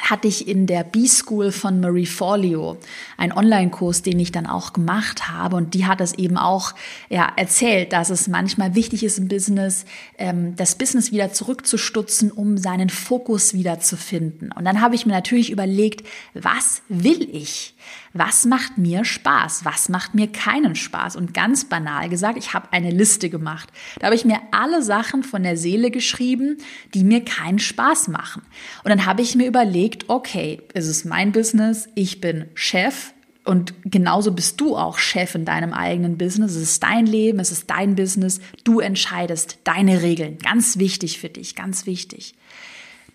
hatte 0.00 0.26
ich 0.26 0.48
in 0.48 0.66
der 0.66 0.84
B-School 0.84 1.52
von 1.52 1.80
Marie 1.80 2.06
Forleo 2.06 2.78
einen 3.16 3.32
Online-Kurs, 3.32 4.02
den 4.02 4.18
ich 4.18 4.32
dann 4.32 4.46
auch 4.46 4.72
gemacht 4.72 5.28
habe. 5.28 5.56
Und 5.56 5.74
die 5.74 5.86
hat 5.86 6.00
es 6.00 6.14
eben 6.14 6.38
auch 6.38 6.74
ja, 7.08 7.30
erzählt, 7.36 7.92
dass 7.92 8.10
es 8.10 8.26
manchmal 8.26 8.74
wichtig 8.74 9.04
ist 9.04 9.18
im 9.18 9.28
Business, 9.28 9.84
ähm, 10.18 10.56
das 10.56 10.76
Business 10.76 11.12
wieder 11.12 11.32
zurückzustutzen, 11.32 12.30
um 12.30 12.56
seinen 12.56 12.88
Fokus 12.88 13.54
wieder 13.54 13.80
zu 13.80 13.96
finden. 13.96 14.50
Und 14.52 14.64
dann 14.64 14.80
habe 14.80 14.94
ich 14.94 15.06
mir 15.06 15.12
natürlich 15.12 15.50
überlegt, 15.50 16.06
was 16.34 16.82
will 16.88 17.28
ich? 17.30 17.74
Was 18.14 18.44
macht 18.44 18.76
mir 18.76 19.04
Spaß? 19.04 19.64
Was 19.64 19.88
macht 19.88 20.14
mir 20.14 20.30
keinen 20.30 20.74
Spaß? 20.74 21.16
Und 21.16 21.32
ganz 21.32 21.64
banal 21.64 22.08
gesagt, 22.08 22.36
ich 22.38 22.52
habe 22.52 22.72
eine 22.72 22.90
Liste 22.90 23.30
gemacht. 23.30 23.70
Da 23.98 24.06
habe 24.06 24.14
ich 24.14 24.24
mir 24.24 24.38
alle 24.50 24.82
Sachen 24.82 25.22
von 25.22 25.42
der 25.42 25.56
Seele 25.56 25.90
geschrieben, 25.90 26.58
die 26.94 27.04
mir 27.04 27.24
keinen 27.24 27.58
Spaß 27.58 28.08
machen. 28.08 28.42
Und 28.84 28.90
dann 28.90 29.06
habe 29.06 29.22
ich 29.22 29.34
mir 29.34 29.46
überlegt, 29.46 29.81
okay, 30.08 30.60
es 30.74 30.86
ist 30.86 31.04
mein 31.04 31.32
Business, 31.32 31.88
ich 31.94 32.20
bin 32.20 32.46
Chef, 32.54 33.12
und 33.44 33.74
genauso 33.84 34.30
bist 34.30 34.60
du 34.60 34.76
auch 34.76 34.98
Chef 34.98 35.34
in 35.34 35.44
deinem 35.44 35.72
eigenen 35.72 36.16
Business. 36.16 36.52
Es 36.52 36.62
ist 36.62 36.82
dein 36.84 37.06
Leben, 37.06 37.40
es 37.40 37.50
ist 37.50 37.68
dein 37.68 37.96
Business. 37.96 38.40
Du 38.62 38.78
entscheidest 38.78 39.58
deine 39.64 40.00
Regeln. 40.00 40.38
Ganz 40.38 40.78
wichtig 40.78 41.18
für 41.18 41.28
dich, 41.28 41.56
ganz 41.56 41.84
wichtig 41.84 42.36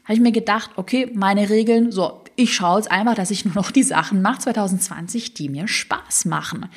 habe 0.08 0.14
ich 0.14 0.22
mir 0.22 0.32
gedacht, 0.32 0.72
okay, 0.78 1.12
meine 1.14 1.50
Regeln, 1.50 1.92
so, 1.92 2.22
ich 2.40 2.54
schaue 2.54 2.78
jetzt 2.78 2.92
einfach, 2.92 3.16
dass 3.16 3.32
ich 3.32 3.46
nur 3.46 3.56
noch 3.56 3.72
die 3.72 3.84
Sachen 3.84 4.22
mache 4.22 4.42
2020, 4.42 5.34
die 5.34 5.50
mir 5.50 5.68
Spaß 5.68 6.26
machen. 6.26 6.68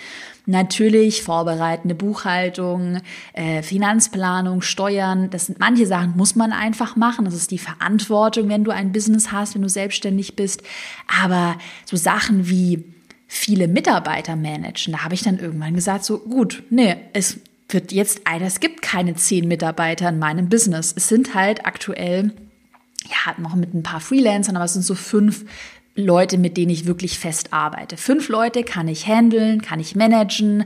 Natürlich 0.46 1.22
vorbereitende 1.22 1.94
Buchhaltung, 1.94 3.02
äh, 3.34 3.62
Finanzplanung, 3.62 4.62
Steuern, 4.62 5.28
das 5.28 5.46
sind 5.46 5.60
manche 5.60 5.86
Sachen 5.86 6.16
muss 6.16 6.34
man 6.34 6.52
einfach 6.52 6.96
machen. 6.96 7.26
Das 7.26 7.34
ist 7.34 7.50
die 7.50 7.58
Verantwortung, 7.58 8.48
wenn 8.48 8.64
du 8.64 8.70
ein 8.70 8.90
Business 8.90 9.32
hast, 9.32 9.54
wenn 9.54 9.60
du 9.60 9.68
selbstständig 9.68 10.34
bist. 10.34 10.62
Aber 11.22 11.58
so 11.84 11.96
Sachen 11.96 12.48
wie 12.48 12.82
viele 13.26 13.68
Mitarbeiter 13.68 14.36
managen, 14.36 14.94
da 14.94 15.04
habe 15.04 15.14
ich 15.14 15.22
dann 15.22 15.38
irgendwann 15.38 15.74
gesagt, 15.74 16.04
so 16.04 16.20
gut, 16.20 16.62
nee, 16.70 16.96
es 17.12 17.38
wird 17.68 17.92
jetzt 17.92 18.22
es 18.40 18.60
gibt 18.60 18.80
keine 18.80 19.14
zehn 19.14 19.46
Mitarbeiter 19.46 20.08
in 20.08 20.18
meinem 20.18 20.48
Business. 20.48 20.94
Es 20.96 21.08
sind 21.08 21.34
halt 21.34 21.66
aktuell 21.66 22.32
ja, 23.04 23.34
noch 23.38 23.54
mit 23.54 23.74
ein 23.74 23.82
paar 23.82 24.00
Freelancern, 24.00 24.56
aber 24.56 24.64
es 24.64 24.74
sind 24.74 24.84
so 24.84 24.94
fünf 24.94 25.44
Leute, 25.94 26.38
mit 26.38 26.56
denen 26.56 26.70
ich 26.70 26.86
wirklich 26.86 27.18
fest 27.18 27.52
arbeite. 27.52 27.96
Fünf 27.96 28.28
Leute 28.28 28.62
kann 28.62 28.88
ich 28.88 29.06
handeln, 29.06 29.62
kann 29.62 29.80
ich 29.80 29.96
managen, 29.96 30.64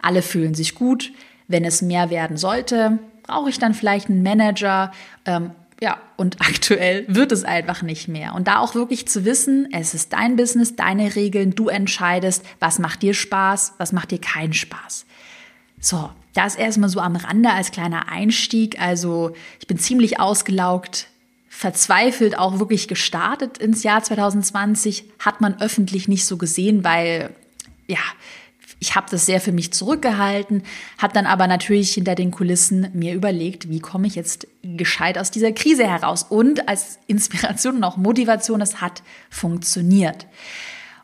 alle 0.00 0.22
fühlen 0.22 0.54
sich 0.54 0.74
gut. 0.74 1.12
Wenn 1.48 1.64
es 1.64 1.80
mehr 1.80 2.10
werden 2.10 2.36
sollte, 2.36 2.98
brauche 3.22 3.50
ich 3.50 3.58
dann 3.58 3.74
vielleicht 3.74 4.10
einen 4.10 4.22
Manager. 4.22 4.92
Ähm, 5.24 5.52
ja, 5.80 5.98
und 6.16 6.40
aktuell 6.40 7.04
wird 7.08 7.32
es 7.32 7.44
einfach 7.44 7.82
nicht 7.82 8.08
mehr. 8.08 8.34
Und 8.34 8.48
da 8.48 8.58
auch 8.58 8.74
wirklich 8.74 9.06
zu 9.08 9.24
wissen, 9.24 9.68
es 9.72 9.94
ist 9.94 10.12
dein 10.12 10.36
Business, 10.36 10.76
deine 10.76 11.14
Regeln, 11.14 11.54
du 11.54 11.68
entscheidest, 11.68 12.44
was 12.60 12.78
macht 12.78 13.02
dir 13.02 13.14
Spaß, 13.14 13.74
was 13.78 13.92
macht 13.92 14.10
dir 14.10 14.20
keinen 14.20 14.54
Spaß. 14.54 15.06
So, 15.78 16.10
das 16.34 16.56
erstmal 16.56 16.88
so 16.88 17.00
am 17.00 17.16
Rande 17.16 17.50
als 17.50 17.70
kleiner 17.70 18.08
Einstieg. 18.10 18.80
Also 18.80 19.32
ich 19.60 19.66
bin 19.66 19.78
ziemlich 19.78 20.18
ausgelaugt, 20.18 21.08
verzweifelt 21.56 22.38
auch 22.38 22.58
wirklich 22.58 22.86
gestartet 22.86 23.56
ins 23.56 23.82
Jahr 23.82 24.02
2020, 24.02 25.04
hat 25.18 25.40
man 25.40 25.58
öffentlich 25.58 26.06
nicht 26.06 26.26
so 26.26 26.36
gesehen, 26.36 26.84
weil 26.84 27.30
ja, 27.86 27.98
ich 28.78 28.94
habe 28.94 29.06
das 29.10 29.24
sehr 29.24 29.40
für 29.40 29.52
mich 29.52 29.72
zurückgehalten, 29.72 30.64
habe 30.98 31.14
dann 31.14 31.24
aber 31.24 31.46
natürlich 31.46 31.94
hinter 31.94 32.14
den 32.14 32.30
Kulissen 32.30 32.90
mir 32.92 33.14
überlegt, 33.14 33.70
wie 33.70 33.80
komme 33.80 34.06
ich 34.06 34.16
jetzt 34.16 34.46
gescheit 34.62 35.16
aus 35.16 35.30
dieser 35.30 35.50
Krise 35.52 35.88
heraus 35.88 36.26
und 36.28 36.68
als 36.68 36.98
Inspiration 37.06 37.76
und 37.76 37.84
auch 37.84 37.96
Motivation, 37.96 38.60
es 38.60 38.82
hat 38.82 39.02
funktioniert. 39.30 40.26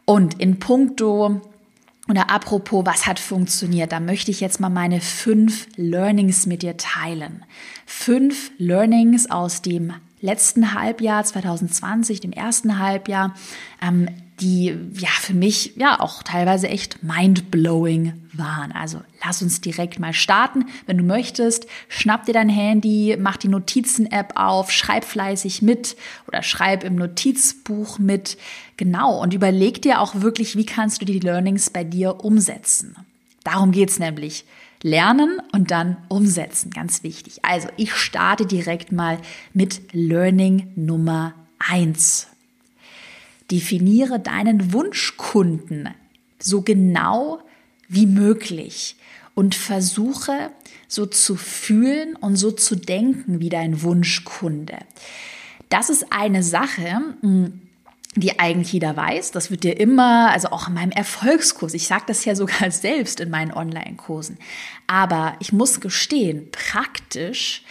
Und 0.04 0.38
in 0.38 0.58
puncto 0.58 1.40
oder 2.10 2.28
apropos, 2.28 2.84
was 2.84 3.06
hat 3.06 3.18
funktioniert? 3.18 3.90
Da 3.90 4.00
möchte 4.00 4.30
ich 4.30 4.40
jetzt 4.40 4.60
mal 4.60 4.68
meine 4.68 5.00
fünf 5.00 5.66
Learnings 5.76 6.44
mit 6.44 6.60
dir 6.60 6.76
teilen. 6.76 7.42
Fünf 7.86 8.50
Learnings 8.58 9.30
aus 9.30 9.62
dem 9.62 9.94
letzten 10.22 10.72
Halbjahr 10.74 11.24
2020, 11.24 12.20
dem 12.20 12.32
ersten 12.32 12.78
Halbjahr, 12.78 13.34
ähm, 13.82 14.08
die 14.40 14.74
ja 14.94 15.10
für 15.20 15.34
mich 15.34 15.74
ja 15.76 16.00
auch 16.00 16.22
teilweise 16.22 16.68
echt 16.68 17.02
mindblowing 17.02 18.14
waren. 18.32 18.72
Also 18.72 19.00
lass 19.24 19.42
uns 19.42 19.60
direkt 19.60 19.98
mal 19.98 20.12
starten. 20.12 20.64
Wenn 20.86 20.98
du 20.98 21.04
möchtest, 21.04 21.66
schnapp 21.88 22.24
dir 22.24 22.32
dein 22.32 22.48
Handy, 22.48 23.16
mach 23.20 23.36
die 23.36 23.48
Notizen-App 23.48 24.32
auf, 24.34 24.72
schreib 24.72 25.04
fleißig 25.04 25.62
mit 25.62 25.96
oder 26.26 26.42
schreib 26.42 26.82
im 26.82 26.96
Notizbuch 26.96 27.98
mit. 27.98 28.38
Genau. 28.76 29.20
Und 29.20 29.34
überleg 29.34 29.82
dir 29.82 30.00
auch 30.00 30.14
wirklich, 30.16 30.56
wie 30.56 30.66
kannst 30.66 31.00
du 31.00 31.04
die 31.04 31.20
Learnings 31.20 31.70
bei 31.70 31.84
dir 31.84 32.24
umsetzen. 32.24 32.96
Darum 33.44 33.70
geht's 33.70 33.98
nämlich. 33.98 34.44
Lernen 34.82 35.40
und 35.52 35.70
dann 35.70 35.96
umsetzen, 36.08 36.70
ganz 36.70 37.02
wichtig. 37.02 37.44
Also 37.44 37.68
ich 37.76 37.94
starte 37.94 38.46
direkt 38.46 38.92
mal 38.92 39.18
mit 39.52 39.80
Learning 39.92 40.72
Nummer 40.74 41.34
eins. 41.58 42.28
Definiere 43.50 44.18
deinen 44.18 44.72
Wunschkunden 44.72 45.90
so 46.38 46.62
genau 46.62 47.40
wie 47.88 48.06
möglich 48.06 48.96
und 49.34 49.54
versuche 49.54 50.50
so 50.88 51.06
zu 51.06 51.36
fühlen 51.36 52.16
und 52.16 52.36
so 52.36 52.50
zu 52.50 52.76
denken 52.76 53.40
wie 53.40 53.48
dein 53.48 53.82
Wunschkunde. 53.82 54.78
Das 55.68 55.88
ist 55.88 56.12
eine 56.12 56.42
Sache, 56.42 57.02
hm, 57.20 57.62
die 58.14 58.38
eigentlich 58.38 58.72
jeder 58.72 58.96
weiß. 58.96 59.30
Das 59.30 59.50
wird 59.50 59.64
dir 59.64 59.78
immer, 59.80 60.30
also 60.30 60.48
auch 60.48 60.68
in 60.68 60.74
meinem 60.74 60.90
Erfolgskurs, 60.90 61.72
ich 61.74 61.86
sage 61.86 62.04
das 62.06 62.24
ja 62.24 62.34
sogar 62.34 62.70
selbst 62.70 63.20
in 63.20 63.30
meinen 63.30 63.52
Online-Kursen. 63.52 64.38
Aber 64.86 65.34
ich 65.40 65.52
muss 65.52 65.80
gestehen, 65.80 66.50
praktisch 66.50 67.62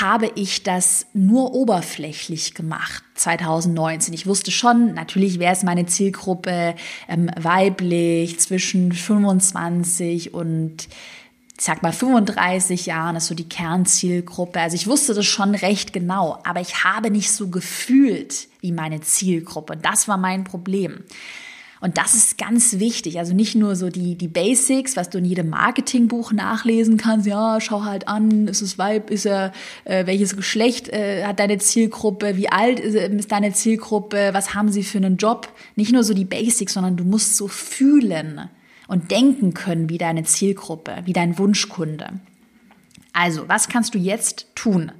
habe 0.00 0.30
ich 0.34 0.62
das 0.62 1.06
nur 1.14 1.54
oberflächlich 1.54 2.54
gemacht 2.54 3.02
2019. 3.14 4.12
Ich 4.12 4.26
wusste 4.26 4.50
schon, 4.50 4.92
natürlich 4.92 5.38
wäre 5.38 5.54
es 5.54 5.62
meine 5.62 5.86
Zielgruppe 5.86 6.74
ähm, 7.08 7.30
weiblich 7.40 8.38
zwischen 8.38 8.92
25 8.92 10.34
und 10.34 10.88
ich 11.58 11.64
sag 11.64 11.82
mal 11.82 11.92
35 11.92 12.86
Jahren 12.86 13.16
ist 13.16 13.26
so 13.26 13.34
die 13.34 13.48
Kernzielgruppe. 13.48 14.60
Also 14.60 14.76
ich 14.76 14.86
wusste 14.86 15.12
das 15.12 15.26
schon 15.26 15.56
recht 15.56 15.92
genau, 15.92 16.38
aber 16.44 16.60
ich 16.60 16.84
habe 16.84 17.10
nicht 17.10 17.32
so 17.32 17.48
gefühlt 17.48 18.46
wie 18.60 18.70
meine 18.70 19.00
Zielgruppe. 19.00 19.76
Das 19.76 20.06
war 20.06 20.18
mein 20.18 20.44
Problem. 20.44 21.02
Und 21.80 21.98
das 21.98 22.14
ist 22.14 22.38
ganz 22.38 22.78
wichtig. 22.78 23.18
Also 23.18 23.34
nicht 23.34 23.56
nur 23.56 23.74
so 23.74 23.88
die, 23.88 24.16
die 24.16 24.28
Basics, 24.28 24.96
was 24.96 25.10
du 25.10 25.18
in 25.18 25.24
jedem 25.24 25.50
Marketingbuch 25.50 26.32
nachlesen 26.32 26.96
kannst. 26.96 27.26
Ja, 27.26 27.60
schau 27.60 27.84
halt 27.84 28.06
an, 28.06 28.46
ist 28.46 28.62
es 28.62 28.78
Weib, 28.78 29.10
ist 29.10 29.26
er, 29.26 29.52
äh, 29.84 30.06
welches 30.06 30.36
Geschlecht 30.36 30.88
äh, 30.88 31.24
hat 31.24 31.40
deine 31.40 31.58
Zielgruppe, 31.58 32.36
wie 32.36 32.48
alt 32.48 32.78
ist, 32.78 32.94
ist 32.94 33.32
deine 33.32 33.52
Zielgruppe, 33.52 34.30
was 34.32 34.54
haben 34.54 34.70
sie 34.70 34.84
für 34.84 34.98
einen 34.98 35.16
Job. 35.16 35.48
Nicht 35.74 35.92
nur 35.92 36.04
so 36.04 36.14
die 36.14 36.24
Basics, 36.24 36.74
sondern 36.74 36.96
du 36.96 37.04
musst 37.04 37.36
so 37.36 37.48
fühlen 37.48 38.48
und 38.88 39.12
denken 39.12 39.54
können 39.54 39.88
wie 39.88 39.98
deine 39.98 40.24
Zielgruppe, 40.24 41.02
wie 41.04 41.12
dein 41.12 41.38
Wunschkunde. 41.38 42.14
Also, 43.12 43.48
was 43.48 43.68
kannst 43.68 43.94
du 43.94 43.98
jetzt 43.98 44.46
tun, 44.56 44.90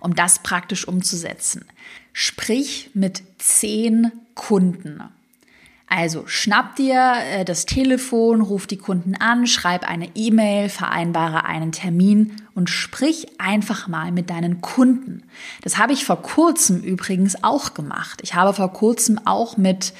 um 0.00 0.16
das 0.16 0.40
praktisch 0.40 0.88
umzusetzen? 0.88 1.64
Sprich 2.12 2.90
mit 2.94 3.22
zehn 3.38 4.10
Kunden. 4.34 5.02
Also 5.86 6.26
schnapp 6.26 6.76
dir 6.76 7.14
äh, 7.18 7.44
das 7.44 7.66
Telefon, 7.66 8.40
ruf 8.40 8.66
die 8.66 8.78
Kunden 8.78 9.14
an, 9.14 9.46
schreib 9.46 9.88
eine 9.88 10.08
E-Mail, 10.14 10.68
vereinbare 10.68 11.44
einen 11.44 11.72
Termin 11.72 12.32
und 12.54 12.70
sprich 12.70 13.38
einfach 13.38 13.86
mal 13.86 14.10
mit 14.10 14.30
deinen 14.30 14.60
Kunden. 14.60 15.22
Das 15.62 15.78
habe 15.78 15.92
ich 15.92 16.04
vor 16.04 16.22
kurzem 16.22 16.80
übrigens 16.80 17.44
auch 17.44 17.74
gemacht. 17.74 18.20
Ich 18.22 18.34
habe 18.34 18.54
vor 18.54 18.72
kurzem 18.72 19.20
auch 19.24 19.56
mit 19.56 19.92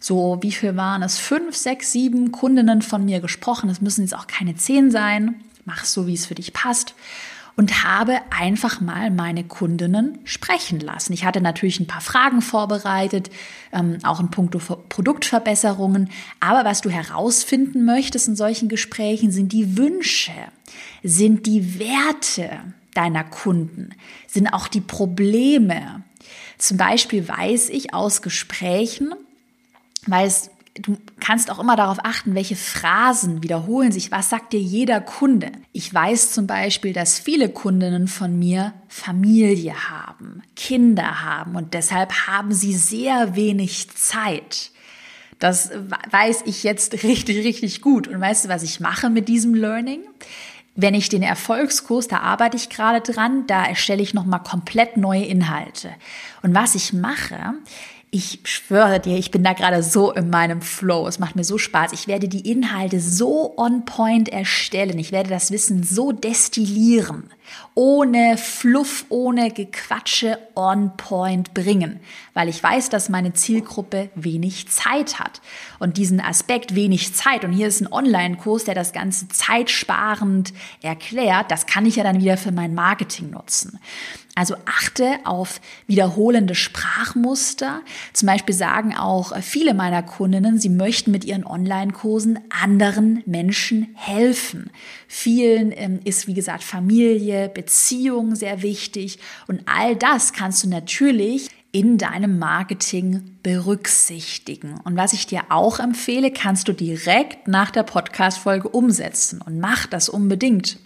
so, 0.00 0.38
wie 0.42 0.52
viel 0.52 0.76
waren 0.76 1.02
es? 1.02 1.18
Fünf, 1.18 1.56
sechs, 1.56 1.92
sieben 1.92 2.30
Kundinnen 2.32 2.82
von 2.82 3.04
mir 3.04 3.20
gesprochen. 3.20 3.68
Es 3.68 3.80
müssen 3.80 4.02
jetzt 4.02 4.16
auch 4.16 4.26
keine 4.26 4.54
zehn 4.54 4.90
sein. 4.90 5.36
Mach 5.64 5.84
so, 5.84 6.06
wie 6.06 6.14
es 6.14 6.26
für 6.26 6.34
dich 6.34 6.52
passt. 6.52 6.94
Und 7.56 7.82
habe 7.82 8.20
einfach 8.30 8.80
mal 8.80 9.10
meine 9.10 9.42
Kundinnen 9.42 10.18
sprechen 10.22 10.78
lassen. 10.78 11.12
Ich 11.12 11.24
hatte 11.24 11.40
natürlich 11.40 11.80
ein 11.80 11.88
paar 11.88 12.00
Fragen 12.00 12.40
vorbereitet, 12.40 13.30
ähm, 13.72 13.98
auch 14.04 14.20
in 14.20 14.30
puncto 14.30 14.60
Produktverbesserungen. 14.88 16.10
Aber 16.38 16.64
was 16.64 16.82
du 16.82 16.90
herausfinden 16.90 17.84
möchtest 17.84 18.28
in 18.28 18.36
solchen 18.36 18.68
Gesprächen 18.68 19.32
sind 19.32 19.52
die 19.52 19.76
Wünsche, 19.76 20.32
sind 21.02 21.46
die 21.46 21.80
Werte 21.80 22.48
deiner 22.94 23.24
Kunden, 23.24 23.90
sind 24.28 24.46
auch 24.46 24.68
die 24.68 24.80
Probleme. 24.80 26.04
Zum 26.58 26.76
Beispiel 26.76 27.26
weiß 27.26 27.70
ich 27.70 27.92
aus 27.92 28.22
Gesprächen, 28.22 29.14
weil 30.06 30.26
es, 30.26 30.50
du 30.74 30.96
kannst 31.20 31.50
auch 31.50 31.58
immer 31.58 31.76
darauf 31.76 31.98
achten, 32.04 32.34
welche 32.34 32.56
Phrasen 32.56 33.42
wiederholen 33.42 33.92
sich. 33.92 34.10
Was 34.10 34.30
sagt 34.30 34.52
dir 34.52 34.60
jeder 34.60 35.00
Kunde? 35.00 35.52
Ich 35.72 35.92
weiß 35.92 36.32
zum 36.32 36.46
Beispiel, 36.46 36.92
dass 36.92 37.18
viele 37.18 37.48
Kundinnen 37.48 38.08
von 38.08 38.38
mir 38.38 38.74
Familie 38.88 39.74
haben, 39.90 40.42
Kinder 40.56 41.22
haben 41.22 41.56
und 41.56 41.74
deshalb 41.74 42.12
haben 42.26 42.52
sie 42.52 42.74
sehr 42.74 43.36
wenig 43.36 43.90
Zeit. 43.90 44.70
Das 45.38 45.70
weiß 46.10 46.42
ich 46.46 46.62
jetzt 46.64 46.92
richtig, 47.04 47.44
richtig 47.44 47.80
gut. 47.80 48.08
Und 48.08 48.20
weißt 48.20 48.44
du, 48.44 48.48
was 48.48 48.62
ich 48.62 48.80
mache 48.80 49.10
mit 49.10 49.28
diesem 49.28 49.54
Learning? 49.54 50.00
Wenn 50.80 50.94
ich 50.94 51.08
den 51.08 51.22
Erfolgskurs, 51.24 52.06
da 52.06 52.20
arbeite 52.20 52.56
ich 52.56 52.68
gerade 52.68 53.00
dran, 53.00 53.48
da 53.48 53.64
erstelle 53.64 54.02
ich 54.02 54.14
nochmal 54.14 54.42
komplett 54.42 54.96
neue 54.96 55.24
Inhalte. 55.24 55.90
Und 56.42 56.54
was 56.54 56.76
ich 56.76 56.92
mache, 56.92 57.54
ich 58.10 58.40
schwöre 58.44 59.00
dir, 59.00 59.18
ich 59.18 59.30
bin 59.30 59.44
da 59.44 59.52
gerade 59.52 59.82
so 59.82 60.12
in 60.12 60.30
meinem 60.30 60.62
Flow. 60.62 61.06
Es 61.06 61.18
macht 61.18 61.36
mir 61.36 61.44
so 61.44 61.58
Spaß. 61.58 61.92
Ich 61.92 62.08
werde 62.08 62.28
die 62.28 62.50
Inhalte 62.50 63.00
so 63.00 63.54
on 63.56 63.84
point 63.84 64.28
erstellen. 64.30 64.98
Ich 64.98 65.12
werde 65.12 65.28
das 65.28 65.50
Wissen 65.50 65.82
so 65.82 66.12
destillieren. 66.12 67.30
Ohne 67.74 68.36
Fluff, 68.36 69.06
ohne 69.08 69.50
Gequatsche 69.50 70.38
on 70.54 70.96
point 70.96 71.54
bringen. 71.54 72.00
Weil 72.34 72.48
ich 72.48 72.62
weiß, 72.62 72.88
dass 72.90 73.08
meine 73.08 73.32
Zielgruppe 73.32 74.10
wenig 74.14 74.68
Zeit 74.68 75.18
hat. 75.18 75.40
Und 75.78 75.96
diesen 75.96 76.20
Aspekt 76.20 76.74
wenig 76.74 77.14
Zeit, 77.14 77.44
und 77.44 77.52
hier 77.52 77.68
ist 77.68 77.80
ein 77.80 77.92
Online-Kurs, 77.92 78.64
der 78.64 78.74
das 78.74 78.92
Ganze 78.92 79.28
zeitsparend 79.28 80.52
erklärt, 80.82 81.50
das 81.50 81.66
kann 81.66 81.86
ich 81.86 81.96
ja 81.96 82.04
dann 82.04 82.20
wieder 82.20 82.36
für 82.36 82.52
mein 82.52 82.74
Marketing 82.74 83.30
nutzen. 83.30 83.78
Also 84.38 84.54
achte 84.66 85.18
auf 85.24 85.60
wiederholende 85.88 86.54
Sprachmuster. 86.54 87.80
Zum 88.12 88.26
Beispiel 88.26 88.54
sagen 88.54 88.96
auch 88.96 89.36
viele 89.42 89.74
meiner 89.74 90.04
Kundinnen, 90.04 90.60
sie 90.60 90.68
möchten 90.68 91.10
mit 91.10 91.24
ihren 91.24 91.44
Online-Kursen 91.44 92.38
anderen 92.50 93.24
Menschen 93.26 93.88
helfen. 93.94 94.70
Vielen 95.08 95.72
ähm, 95.72 95.98
ist, 96.04 96.28
wie 96.28 96.34
gesagt, 96.34 96.62
Familie, 96.62 97.37
Beziehung 97.46 98.34
sehr 98.34 98.62
wichtig. 98.62 99.20
Und 99.46 99.62
all 99.66 99.94
das 99.94 100.32
kannst 100.32 100.64
du 100.64 100.68
natürlich 100.68 101.48
in 101.70 101.98
deinem 101.98 102.40
Marketing 102.40 103.36
berücksichtigen. 103.44 104.80
Und 104.82 104.96
was 104.96 105.12
ich 105.12 105.28
dir 105.28 105.42
auch 105.50 105.78
empfehle, 105.78 106.32
kannst 106.32 106.66
du 106.66 106.72
direkt 106.72 107.46
nach 107.46 107.70
der 107.70 107.84
Podcast-Folge 107.84 108.68
umsetzen 108.68 109.40
und 109.40 109.60
mach 109.60 109.86
das 109.86 110.08
unbedingt. 110.08 110.78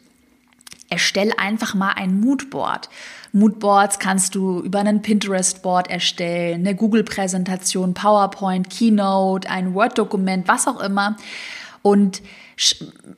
Erstell 0.91 1.33
einfach 1.39 1.75
mal 1.75 1.93
ein 1.93 2.21
Moodboard 2.21 2.91
Moodboards 3.35 3.99
kannst 3.99 4.35
du 4.35 4.61
über 4.61 4.81
einen 4.81 5.01
Pinterest-Board 5.01 5.89
erstellen, 5.89 6.61
eine 6.61 6.75
Google-Präsentation, 6.75 7.95
PowerPoint, 7.95 8.69
Keynote, 8.69 9.49
ein 9.49 9.73
Word-Dokument, 9.73 10.47
was 10.49 10.69
auch 10.69 10.81
immer. 10.81 11.17
Und 11.83 12.23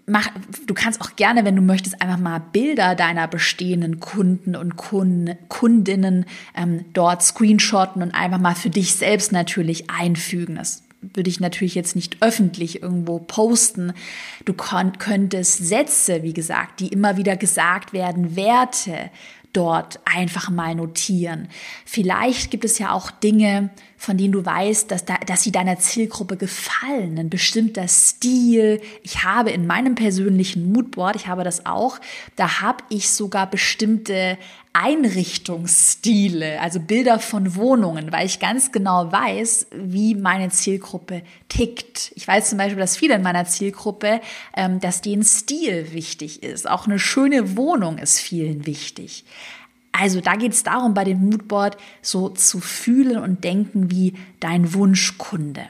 mach, 0.07 0.29
du 0.67 0.75
kannst 0.75 1.01
auch 1.03 1.17
gerne, 1.17 1.45
wenn 1.45 1.57
du 1.57 1.63
möchtest, 1.63 2.01
einfach 2.01 2.19
mal 2.19 2.39
Bilder 2.39 2.95
deiner 2.95 3.29
bestehenden 3.29 4.01
Kunden 4.01 4.57
und 4.57 4.77
Kunden, 4.77 5.37
Kundinnen 5.49 6.25
ähm, 6.57 6.87
dort 6.95 7.23
screenshotten 7.23 8.03
und 8.03 8.13
einfach 8.13 8.39
mal 8.39 8.55
für 8.55 8.71
dich 8.71 8.95
selbst 8.95 9.33
natürlich 9.33 9.91
einfügen. 9.91 10.57
Das 10.57 10.83
würde 11.13 11.29
ich 11.29 11.41
natürlich 11.41 11.75
jetzt 11.75 11.95
nicht 11.95 12.23
öffentlich 12.23 12.83
irgendwo 12.83 13.19
posten. 13.19 13.93
Du 14.47 14.55
könntest 14.55 15.67
Sätze, 15.67 16.23
wie 16.23 16.33
gesagt, 16.33 16.81
die 16.81 16.89
immer 16.89 17.19
wieder 17.19 17.37
gesagt 17.37 17.93
werden, 17.93 18.37
Werte, 18.37 19.11
dort 19.53 20.01
einfach 20.05 20.51
mal 20.51 20.75
notieren. 20.75 21.49
Vielleicht 21.85 22.51
gibt 22.51 22.65
es 22.65 22.79
ja 22.79 22.93
auch 22.93 23.11
Dinge, 23.11 23.71
von 24.05 24.19
denen 24.19 24.33
du 24.33 24.45
weißt, 24.45 24.91
dass, 24.91 25.05
da, 25.05 25.17
dass 25.27 25.43
sie 25.43 25.51
deiner 25.51 25.79
Zielgruppe 25.79 26.37
gefallen, 26.37 27.19
ein 27.19 27.31
bestimmter 27.31 27.89
Stil. 27.89 28.81
Ich 29.03 29.25
habe 29.25 29.51
in 29.51 29.67
meinem 29.67 29.95
persönlichen 29.95 30.71
Moodboard, 30.73 31.17
ich 31.17 31.27
habe 31.27 31.43
das 31.43 31.67
auch, 31.67 31.99
da 32.37 32.61
habe 32.61 32.85
ich 32.91 33.11
sogar 33.11 33.49
bestimmte 33.49 34.39
Einrichtungsstile, 34.75 36.61
also 36.61 36.81
Bilder 36.81 37.21
von 37.21 37.55
Wohnungen, 37.55 38.11
weil 38.13 38.27
ich 38.27 38.41
ganz 38.41 38.73
genau 38.73 39.11
weiß, 39.11 39.69
wie 39.73 40.17
meine 40.17 40.51
Zielgruppe 40.51 41.23
tickt. 41.49 42.13
Ich 42.17 42.27
weiß 42.27 42.51
zum 42.51 42.59
Beispiel, 42.59 42.81
dass 42.81 42.97
viele 42.97 43.15
in 43.15 43.23
meiner 43.23 43.45
Zielgruppe, 43.45 44.21
ähm, 44.57 44.81
dass 44.81 45.01
denen 45.01 45.23
Stil 45.23 45.93
wichtig 45.93 46.43
ist. 46.43 46.69
Auch 46.69 46.87
eine 46.87 46.99
schöne 46.99 47.57
Wohnung 47.57 47.99
ist 47.99 48.19
vielen 48.19 48.67
wichtig. 48.67 49.25
Also 49.97 50.21
da 50.21 50.35
geht 50.35 50.53
es 50.53 50.65
darum, 50.65 50.93
bei 50.93 51.05
dem 51.05 51.25
Moodboard 51.25 51.77
so 52.03 52.29
zu 52.29 52.59
fühlen 52.59 53.19
und 53.19 53.45
denken 53.45 53.93
wie 53.93 54.15
dein 54.41 54.75
Wunschkunde. 54.75 55.63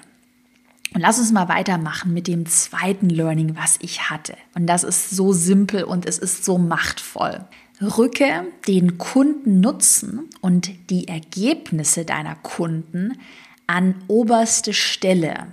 Und 0.95 1.00
lass 1.02 1.19
uns 1.19 1.31
mal 1.31 1.49
weitermachen 1.49 2.14
mit 2.14 2.26
dem 2.26 2.47
zweiten 2.47 3.11
Learning, 3.11 3.54
was 3.57 3.76
ich 3.83 4.09
hatte. 4.09 4.35
Und 4.54 4.66
das 4.66 4.83
ist 4.83 5.10
so 5.10 5.32
simpel 5.32 5.84
und 5.84 6.06
es 6.06 6.19
ist 6.19 6.45
so 6.45 6.56
machtvoll. 6.56 7.45
Rücke 7.82 8.47
den 8.67 8.97
Kundennutzen 8.97 10.30
und 10.41 10.71
die 10.89 11.06
Ergebnisse 11.06 12.06
deiner 12.06 12.37
Kunden 12.37 13.19
an 13.67 13.97
oberste 14.08 14.73
Stelle. 14.73 15.49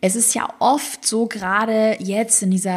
Es 0.00 0.16
ist 0.16 0.34
ja 0.34 0.48
oft 0.60 1.06
so, 1.06 1.26
gerade 1.26 1.96
jetzt 1.98 2.42
in 2.42 2.52
dieser, 2.52 2.72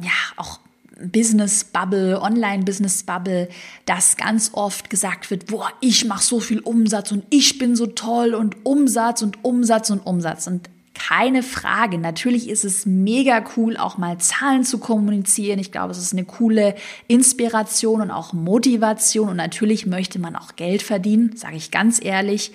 ja, 0.00 0.12
auch 0.36 0.60
Business 1.00 1.64
Bubble, 1.64 2.20
Online 2.20 2.64
Business 2.64 3.02
Bubble, 3.02 3.48
dass 3.86 4.16
ganz 4.16 4.50
oft 4.52 4.90
gesagt 4.90 5.30
wird, 5.30 5.46
boah, 5.46 5.68
ich 5.80 6.04
mache 6.04 6.22
so 6.22 6.40
viel 6.40 6.60
Umsatz 6.60 7.12
und 7.12 7.24
ich 7.30 7.58
bin 7.58 7.76
so 7.76 7.86
toll 7.86 8.34
und 8.34 8.64
Umsatz 8.64 9.22
und 9.22 9.44
Umsatz 9.44 9.90
und 9.90 10.06
Umsatz 10.06 10.46
und 10.46 10.68
keine 10.94 11.42
Frage. 11.42 11.98
Natürlich 11.98 12.48
ist 12.48 12.64
es 12.64 12.86
mega 12.86 13.44
cool, 13.56 13.76
auch 13.76 13.98
mal 13.98 14.18
Zahlen 14.18 14.64
zu 14.64 14.78
kommunizieren. 14.78 15.58
Ich 15.58 15.72
glaube, 15.72 15.90
es 15.90 15.98
ist 15.98 16.12
eine 16.12 16.24
coole 16.24 16.76
Inspiration 17.08 18.00
und 18.00 18.10
auch 18.10 18.32
Motivation. 18.32 19.28
Und 19.28 19.36
natürlich 19.36 19.86
möchte 19.86 20.18
man 20.20 20.36
auch 20.36 20.54
Geld 20.56 20.82
verdienen, 20.82 21.36
sage 21.36 21.56
ich 21.56 21.72
ganz 21.72 22.02
ehrlich. 22.02 22.52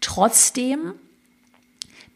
Trotzdem 0.00 0.94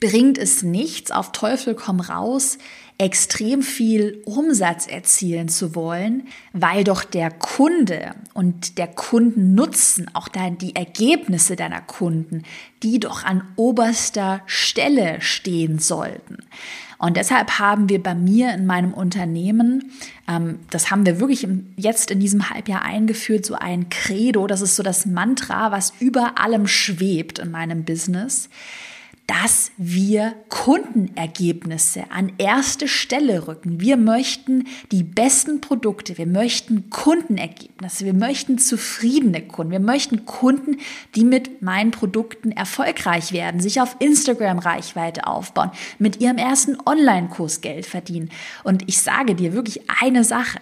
bringt 0.01 0.39
es 0.39 0.63
nichts, 0.63 1.11
auf 1.11 1.33
Teufel 1.33 1.75
komm 1.75 2.01
raus, 2.01 2.57
extrem 3.01 3.63
viel 3.63 4.21
Umsatz 4.27 4.87
erzielen 4.87 5.49
zu 5.49 5.75
wollen, 5.75 6.29
weil 6.53 6.85
doch 6.85 7.03
der 7.03 7.31
Kunde 7.31 8.15
und 8.35 8.77
der 8.77 8.89
Kundennutzen, 8.89 10.11
auch 10.13 10.29
die 10.29 10.77
Ergebnisse 10.77 11.57
deiner 11.57 11.81
Kunden, 11.81 12.43
die 12.83 13.01
doch 13.01 13.25
an 13.25 13.43
oberster 13.57 14.43
Stelle 14.45 15.23
stehen 15.23 15.79
sollten. 15.79 16.45
Und 16.99 17.17
deshalb 17.17 17.59
haben 17.59 17.89
wir 17.89 18.03
bei 18.03 18.15
mir 18.15 18.53
in 18.53 18.67
meinem 18.67 18.93
Unternehmen, 18.93 19.93
ähm, 20.29 20.59
das 20.69 20.91
haben 20.91 21.07
wir 21.07 21.21
wirklich 21.21 21.49
jetzt 21.77 22.11
in 22.11 22.21
diesem 22.21 22.51
Halbjahr 22.51 22.83
eingeführt, 22.83 23.47
so 23.47 23.55
ein 23.55 23.89
Credo, 23.89 24.47
das 24.47 24.61
ist 24.61 24.77
so 24.77 24.83
das 24.83 25.07
Mantra, 25.07 25.73
was 25.73 25.95
über 26.01 26.39
allem 26.39 26.67
schwebt 26.67 27.39
in 27.39 27.51
meinem 27.51 27.85
Business 27.85 28.51
dass 29.31 29.71
wir 29.77 30.35
Kundenergebnisse 30.49 32.11
an 32.11 32.33
erste 32.39 32.89
Stelle 32.89 33.47
rücken. 33.47 33.81
Wir 33.81 33.97
möchten 33.97 34.67
die 34.91 35.05
besten 35.05 35.61
Produkte, 35.61 36.19
wir 36.19 36.27
möchten 36.27 36.91
Kundenergebnisse, 36.91 38.05
wir 38.05 38.13
möchten 38.13 38.59
zufriedene 38.59 39.43
Kunden, 39.43 39.71
wir 39.71 39.79
möchten 39.79 40.27
Kunden, 40.27 40.79
die 41.15 41.23
mit 41.23 41.63
meinen 41.63 41.93
Produkten 41.93 42.51
erfolgreich 42.51 43.31
werden, 43.31 43.61
sich 43.61 43.81
auf 43.81 43.95
Instagram 44.01 44.59
Reichweite 44.59 45.29
aufbauen, 45.29 45.71
mit 46.01 46.21
ihrem 46.21 46.37
ersten 46.37 46.77
Online-Kurs 46.85 47.61
Geld 47.61 47.87
verdienen. 47.87 48.31
Und 48.65 48.89
ich 48.89 49.01
sage 49.01 49.37
dir 49.37 49.53
wirklich 49.53 49.83
eine 50.03 50.25
Sache, 50.25 50.59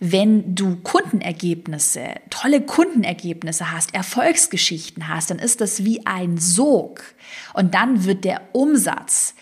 wenn 0.00 0.56
du 0.56 0.74
Kundenergebnisse, 0.82 2.16
tolle 2.30 2.62
Kundenergebnisse 2.62 3.70
hast, 3.70 3.94
Erfolgsgeschichten 3.94 5.06
hast, 5.06 5.30
dann 5.30 5.38
ist 5.38 5.60
das 5.60 5.84
wie 5.84 6.04
ein 6.04 6.36
Sog. 6.38 7.04
Und 7.54 7.74
dann 7.74 8.04
wird 8.04 8.24
der 8.24 8.40
Umsatz 8.52 9.34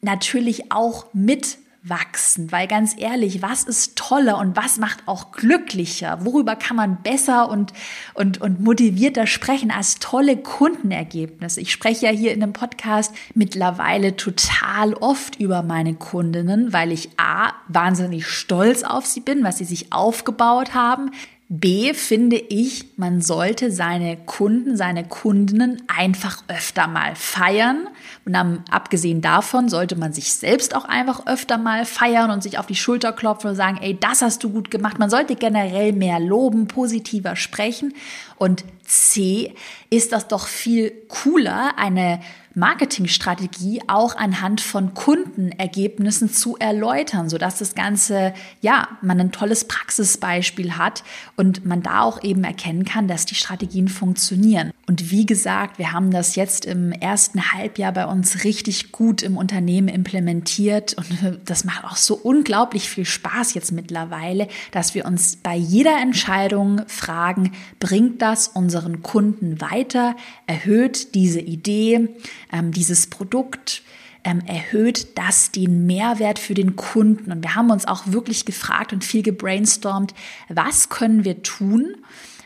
natürlich 0.00 0.70
auch 0.70 1.06
mitwachsen, 1.12 2.52
weil 2.52 2.68
ganz 2.68 2.94
ehrlich, 2.96 3.42
was 3.42 3.64
ist 3.64 3.96
toller 3.96 4.38
und 4.38 4.56
was 4.56 4.78
macht 4.78 5.06
auch 5.06 5.32
glücklicher? 5.32 6.24
Worüber 6.24 6.56
kann 6.56 6.76
man 6.76 7.02
besser 7.02 7.48
und, 7.48 7.72
und, 8.12 8.40
und 8.40 8.60
motivierter 8.60 9.26
sprechen 9.26 9.70
als 9.70 9.96
tolle 9.96 10.36
Kundenergebnisse? 10.36 11.60
Ich 11.60 11.72
spreche 11.72 12.06
ja 12.06 12.12
hier 12.12 12.32
in 12.32 12.40
dem 12.40 12.52
Podcast 12.52 13.12
mittlerweile 13.34 14.16
total 14.16 14.94
oft 14.94 15.40
über 15.40 15.62
meine 15.62 15.94
Kundinnen, 15.94 16.72
weil 16.72 16.92
ich 16.92 17.10
A, 17.16 17.52
wahnsinnig 17.68 18.26
stolz 18.26 18.82
auf 18.82 19.06
sie 19.06 19.20
bin, 19.20 19.42
was 19.42 19.58
sie 19.58 19.64
sich 19.64 19.92
aufgebaut 19.92 20.74
haben. 20.74 21.10
B 21.50 21.92
finde 21.92 22.36
ich, 22.36 22.96
man 22.96 23.20
sollte 23.20 23.70
seine 23.70 24.16
Kunden, 24.16 24.78
seine 24.78 25.04
Kundinnen 25.04 25.82
einfach 25.94 26.42
öfter 26.48 26.86
mal 26.86 27.14
feiern. 27.14 27.86
Und 28.24 28.34
abgesehen 28.70 29.20
davon 29.20 29.68
sollte 29.68 29.94
man 29.94 30.14
sich 30.14 30.32
selbst 30.32 30.74
auch 30.74 30.86
einfach 30.86 31.26
öfter 31.26 31.58
mal 31.58 31.84
feiern 31.84 32.30
und 32.30 32.42
sich 32.42 32.58
auf 32.58 32.66
die 32.66 32.74
Schulter 32.74 33.12
klopfen 33.12 33.50
und 33.50 33.56
sagen, 33.56 33.78
ey, 33.82 33.98
das 33.98 34.22
hast 34.22 34.42
du 34.42 34.48
gut 34.48 34.70
gemacht. 34.70 34.98
Man 34.98 35.10
sollte 35.10 35.36
generell 35.36 35.92
mehr 35.92 36.18
loben, 36.18 36.66
positiver 36.66 37.36
sprechen. 37.36 37.92
Und 38.36 38.64
C 38.86 39.54
ist 39.90 40.12
das 40.12 40.28
doch 40.28 40.46
viel 40.46 40.92
cooler, 41.08 41.76
eine 41.76 42.20
Marketingstrategie 42.54 43.82
auch 43.88 44.16
anhand 44.16 44.60
von 44.60 44.94
Kundenergebnissen 44.94 46.30
zu 46.30 46.56
erläutern, 46.56 47.28
sodass 47.28 47.58
das 47.58 47.74
Ganze, 47.74 48.32
ja, 48.60 48.88
man 49.02 49.20
ein 49.20 49.32
tolles 49.32 49.66
Praxisbeispiel 49.66 50.76
hat 50.76 51.02
und 51.36 51.66
man 51.66 51.82
da 51.82 52.02
auch 52.02 52.22
eben 52.22 52.44
erkennen 52.44 52.84
kann, 52.84 53.08
dass 53.08 53.26
die 53.26 53.34
Strategien 53.34 53.88
funktionieren. 53.88 54.72
Und 54.86 55.10
wie 55.10 55.24
gesagt, 55.24 55.78
wir 55.78 55.92
haben 55.92 56.10
das 56.10 56.36
jetzt 56.36 56.66
im 56.66 56.92
ersten 56.92 57.52
Halbjahr 57.52 57.92
bei 57.92 58.06
uns 58.06 58.44
richtig 58.44 58.92
gut 58.92 59.22
im 59.22 59.36
Unternehmen 59.36 59.88
implementiert. 59.88 60.94
Und 60.94 61.40
das 61.44 61.64
macht 61.64 61.84
auch 61.84 61.96
so 61.96 62.14
unglaublich 62.14 62.88
viel 62.88 63.06
Spaß 63.06 63.54
jetzt 63.54 63.72
mittlerweile, 63.72 64.48
dass 64.72 64.94
wir 64.94 65.06
uns 65.06 65.36
bei 65.36 65.56
jeder 65.56 66.00
Entscheidung 66.00 66.82
fragen, 66.86 67.52
bringt 67.80 68.20
das 68.20 68.48
unseren 68.48 69.02
Kunden 69.02 69.60
weiter, 69.60 70.16
erhöht 70.46 71.14
diese 71.14 71.40
Idee, 71.40 72.08
ähm, 72.52 72.72
dieses 72.72 73.06
Produkt, 73.06 73.82
ähm, 74.24 74.40
erhöht 74.46 75.18
das 75.18 75.50
den 75.50 75.86
Mehrwert 75.86 76.38
für 76.38 76.54
den 76.54 76.76
Kunden. 76.76 77.30
Und 77.30 77.42
wir 77.42 77.54
haben 77.54 77.70
uns 77.70 77.86
auch 77.86 78.02
wirklich 78.06 78.44
gefragt 78.44 78.92
und 78.92 79.04
viel 79.04 79.22
gebrainstormt, 79.22 80.14
was 80.48 80.88
können 80.88 81.24
wir 81.24 81.42
tun, 81.42 81.96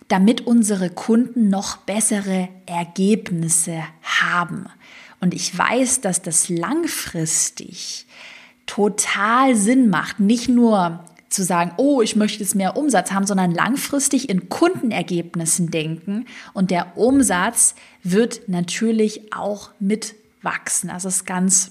damit 0.08 0.46
unsere 0.46 0.90
Kunden 0.90 1.48
noch 1.48 1.76
bessere 1.78 2.48
Ergebnisse 2.66 3.82
haben. 4.02 4.66
Und 5.20 5.34
ich 5.34 5.56
weiß, 5.56 6.00
dass 6.00 6.22
das 6.22 6.48
langfristig 6.48 8.06
total 8.66 9.54
Sinn 9.54 9.90
macht, 9.90 10.20
nicht 10.20 10.48
nur 10.48 11.04
zu 11.28 11.42
sagen, 11.44 11.72
oh, 11.76 12.00
ich 12.00 12.16
möchte 12.16 12.42
jetzt 12.42 12.54
mehr 12.54 12.76
Umsatz 12.76 13.12
haben, 13.12 13.26
sondern 13.26 13.52
langfristig 13.52 14.30
in 14.30 14.48
Kundenergebnissen 14.48 15.70
denken. 15.70 16.26
Und 16.54 16.70
der 16.70 16.96
Umsatz 16.96 17.74
wird 18.02 18.48
natürlich 18.48 19.32
auch 19.34 19.70
mitwachsen. 19.78 20.88
Das 20.88 21.04
ist 21.04 21.26
ganz 21.26 21.70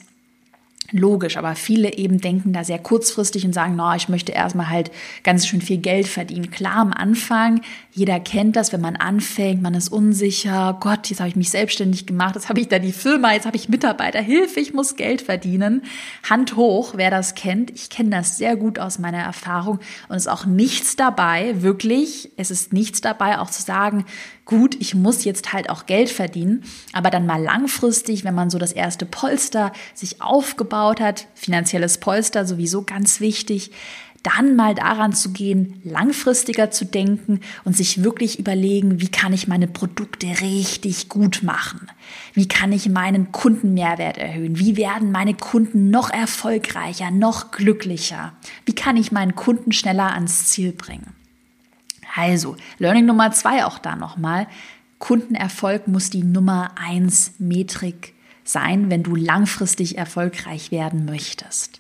logisch, 0.91 1.37
aber 1.37 1.55
viele 1.55 1.93
eben 1.93 2.19
denken 2.19 2.53
da 2.53 2.63
sehr 2.63 2.79
kurzfristig 2.79 3.45
und 3.45 3.53
sagen, 3.53 3.75
na, 3.75 3.91
no, 3.91 3.95
ich 3.95 4.07
möchte 4.07 4.31
erstmal 4.31 4.69
halt 4.69 4.91
ganz 5.23 5.45
schön 5.45 5.61
viel 5.61 5.77
Geld 5.77 6.07
verdienen. 6.07 6.49
Klar, 6.49 6.77
am 6.77 6.93
Anfang, 6.93 7.61
jeder 7.91 8.19
kennt 8.19 8.55
das, 8.55 8.71
wenn 8.71 8.81
man 8.81 8.95
anfängt, 8.95 9.61
man 9.61 9.73
ist 9.73 9.89
unsicher, 9.89 10.77
Gott, 10.79 11.09
jetzt 11.09 11.19
habe 11.19 11.29
ich 11.29 11.35
mich 11.35 11.49
selbstständig 11.49 12.05
gemacht, 12.05 12.35
jetzt 12.35 12.47
habe 12.47 12.61
ich 12.61 12.69
da 12.69 12.79
die 12.79 12.93
Firma, 12.93 13.33
jetzt 13.33 13.45
habe 13.45 13.57
ich 13.57 13.69
Mitarbeiter, 13.69 14.21
Hilfe, 14.21 14.59
ich 14.59 14.73
muss 14.73 14.95
Geld 14.95 15.21
verdienen. 15.21 15.83
Hand 16.29 16.55
hoch, 16.55 16.93
wer 16.95 17.11
das 17.11 17.35
kennt. 17.35 17.71
Ich 17.71 17.89
kenne 17.89 18.11
das 18.11 18.37
sehr 18.37 18.55
gut 18.55 18.79
aus 18.79 18.99
meiner 18.99 19.21
Erfahrung 19.21 19.79
und 20.07 20.15
es 20.15 20.23
ist 20.23 20.31
auch 20.31 20.45
nichts 20.45 20.95
dabei, 20.95 21.61
wirklich, 21.61 22.31
es 22.37 22.51
ist 22.51 22.71
nichts 22.71 23.01
dabei, 23.01 23.39
auch 23.39 23.49
zu 23.49 23.61
sagen, 23.61 24.05
gut, 24.45 24.75
ich 24.79 24.95
muss 24.95 25.25
jetzt 25.25 25.51
halt 25.51 25.69
auch 25.69 25.85
Geld 25.85 26.09
verdienen, 26.09 26.63
aber 26.93 27.09
dann 27.09 27.25
mal 27.25 27.41
langfristig, 27.41 28.23
wenn 28.23 28.33
man 28.33 28.49
so 28.49 28.57
das 28.57 28.71
erste 28.71 29.05
Polster 29.05 29.73
sich 29.93 30.21
aufgebaut 30.21 30.76
hat, 30.77 31.27
finanzielles 31.35 31.99
Polster 31.99 32.45
sowieso 32.45 32.83
ganz 32.83 33.19
wichtig, 33.19 33.71
dann 34.23 34.55
mal 34.55 34.75
daran 34.75 35.13
zu 35.13 35.31
gehen, 35.31 35.79
langfristiger 35.83 36.71
zu 36.71 36.85
denken 36.85 37.39
und 37.63 37.77
sich 37.77 38.03
wirklich 38.03 38.39
überlegen, 38.39 38.99
wie 38.99 39.09
kann 39.09 39.31
ich 39.31 39.47
meine 39.47 39.67
Produkte 39.67 40.27
richtig 40.41 41.07
gut 41.07 41.43
machen? 41.43 41.87
Wie 42.33 42.47
kann 42.47 42.71
ich 42.71 42.89
meinen 42.89 43.31
Kundenmehrwert 43.31 44.17
erhöhen? 44.17 44.59
Wie 44.59 44.75
werden 44.75 45.11
meine 45.11 45.33
Kunden 45.33 45.89
noch 45.89 46.09
erfolgreicher, 46.09 47.11
noch 47.11 47.51
glücklicher? 47.51 48.33
Wie 48.65 48.75
kann 48.75 48.97
ich 48.97 49.11
meinen 49.11 49.35
Kunden 49.35 49.71
schneller 49.71 50.13
ans 50.13 50.47
Ziel 50.47 50.73
bringen? 50.73 51.13
Also, 52.15 52.57
Learning 52.79 53.05
Nummer 53.05 53.31
zwei 53.31 53.63
auch 53.65 53.77
da 53.77 53.95
nochmal. 53.95 54.47
Kundenerfolg 54.97 55.87
muss 55.87 56.09
die 56.09 56.23
Nummer 56.23 56.71
eins 56.75 57.33
Metrik 57.37 58.13
sein, 58.49 58.89
wenn 58.89 59.03
du 59.03 59.15
langfristig 59.15 59.97
erfolgreich 59.97 60.71
werden 60.71 61.05
möchtest. 61.05 61.79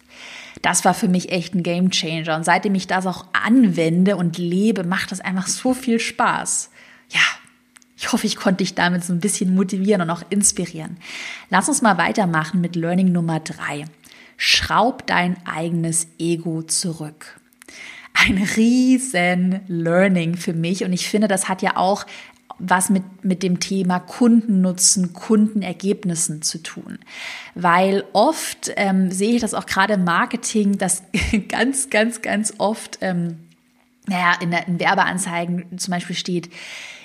Das 0.61 0.85
war 0.85 0.93
für 0.93 1.07
mich 1.07 1.31
echt 1.31 1.53
ein 1.53 1.63
Game 1.63 1.91
Changer. 1.91 2.35
Und 2.35 2.43
seitdem 2.43 2.75
ich 2.75 2.87
das 2.87 3.05
auch 3.05 3.25
anwende 3.33 4.17
und 4.17 4.37
lebe, 4.37 4.83
macht 4.83 5.11
das 5.11 5.21
einfach 5.21 5.47
so 5.47 5.73
viel 5.73 5.99
Spaß. 5.99 6.71
Ja, 7.09 7.21
ich 7.95 8.11
hoffe, 8.11 8.27
ich 8.27 8.35
konnte 8.35 8.63
dich 8.63 8.75
damit 8.75 9.03
so 9.03 9.13
ein 9.13 9.19
bisschen 9.19 9.55
motivieren 9.55 10.01
und 10.01 10.09
auch 10.09 10.23
inspirieren. 10.29 10.97
Lass 11.49 11.69
uns 11.69 11.81
mal 11.81 11.97
weitermachen 11.97 12.61
mit 12.61 12.75
Learning 12.75 13.11
Nummer 13.11 13.39
drei. 13.39 13.85
Schraub 14.35 15.07
dein 15.07 15.37
eigenes 15.45 16.07
Ego 16.19 16.61
zurück 16.63 17.39
ein 18.25 18.37
riesen 18.55 19.61
Learning 19.67 20.37
für 20.37 20.53
mich. 20.53 20.83
Und 20.83 20.93
ich 20.93 21.07
finde, 21.07 21.27
das 21.27 21.47
hat 21.47 21.61
ja 21.61 21.77
auch 21.77 22.05
was 22.59 22.89
mit, 22.89 23.03
mit 23.23 23.43
dem 23.43 23.59
Thema 23.59 23.99
Kundennutzen, 23.99 25.13
Kundenergebnissen 25.13 26.41
zu 26.41 26.61
tun. 26.61 26.99
Weil 27.55 28.03
oft 28.13 28.71
ähm, 28.75 29.11
sehe 29.11 29.35
ich 29.35 29.41
das 29.41 29.53
auch 29.53 29.65
gerade 29.65 29.93
im 29.93 30.03
Marketing, 30.03 30.77
dass 30.77 31.03
ganz, 31.49 31.89
ganz, 31.89 32.21
ganz 32.21 32.53
oft, 32.57 32.97
ähm, 33.01 33.39
naja, 34.07 34.33
in, 34.41 34.51
in 34.53 34.79
Werbeanzeigen 34.79 35.77
zum 35.77 35.91
Beispiel 35.91 36.15
steht, 36.15 36.49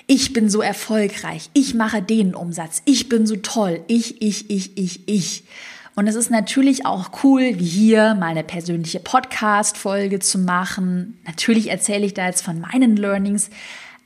ich 0.07 0.33
bin 0.33 0.49
so 0.49 0.61
erfolgreich, 0.61 1.49
ich 1.53 1.73
mache 1.75 2.01
den 2.01 2.35
Umsatz, 2.35 2.81
ich 2.85 3.07
bin 3.07 3.25
so 3.25 3.37
toll, 3.37 3.83
ich, 3.87 4.21
ich, 4.21 4.49
ich, 4.49 4.77
ich, 4.77 5.07
ich. 5.07 5.43
Und 5.95 6.07
es 6.07 6.15
ist 6.15 6.31
natürlich 6.31 6.85
auch 6.85 7.23
cool, 7.23 7.59
wie 7.59 7.65
hier 7.65 8.15
mal 8.15 8.27
eine 8.27 8.43
persönliche 8.43 8.99
Podcast-Folge 8.99 10.19
zu 10.19 10.39
machen. 10.39 11.19
Natürlich 11.25 11.69
erzähle 11.69 12.05
ich 12.05 12.15
da 12.15 12.25
jetzt 12.25 12.41
von 12.41 12.59
meinen 12.59 12.97
Learnings, 12.97 13.49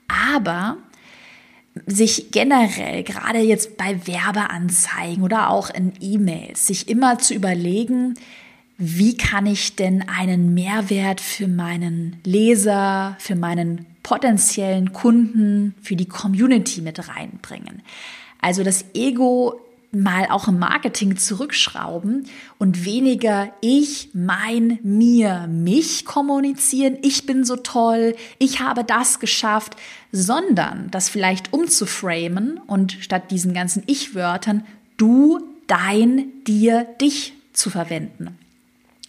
aber 0.07 0.77
sich 1.85 2.31
generell, 2.31 3.03
gerade 3.03 3.39
jetzt 3.39 3.77
bei 3.77 4.07
Werbeanzeigen 4.07 5.23
oder 5.23 5.49
auch 5.49 5.69
in 5.69 5.93
E-Mails, 6.01 6.67
sich 6.67 6.89
immer 6.89 7.19
zu 7.19 7.33
überlegen, 7.33 8.15
wie 8.77 9.17
kann 9.17 9.45
ich 9.45 9.75
denn 9.75 10.07
einen 10.07 10.53
Mehrwert 10.53 11.19
für 11.19 11.47
meinen 11.47 12.17
Leser, 12.23 13.15
für 13.19 13.35
meinen 13.35 13.85
potenziellen 14.03 14.93
Kunden, 14.93 15.73
für 15.81 15.95
die 15.95 16.07
Community 16.07 16.81
mit 16.81 17.09
reinbringen. 17.09 17.81
Also 18.39 18.63
das 18.63 18.85
Ego 18.93 19.59
mal 20.01 20.27
auch 20.29 20.47
im 20.47 20.59
Marketing 20.59 21.17
zurückschrauben 21.17 22.27
und 22.57 22.85
weniger 22.85 23.51
ich, 23.61 24.09
mein, 24.13 24.79
mir, 24.83 25.47
mich 25.47 26.05
kommunizieren, 26.05 26.97
ich 27.01 27.25
bin 27.25 27.43
so 27.43 27.55
toll, 27.55 28.15
ich 28.39 28.59
habe 28.59 28.83
das 28.83 29.19
geschafft, 29.19 29.75
sondern 30.11 30.89
das 30.91 31.09
vielleicht 31.09 31.53
umzuframen 31.53 32.59
und 32.67 32.93
statt 32.99 33.31
diesen 33.31 33.53
ganzen 33.53 33.83
Ich-Wörtern 33.87 34.65
du, 34.97 35.39
dein, 35.67 36.25
dir, 36.45 36.85
dich 37.01 37.33
zu 37.53 37.69
verwenden. 37.69 38.37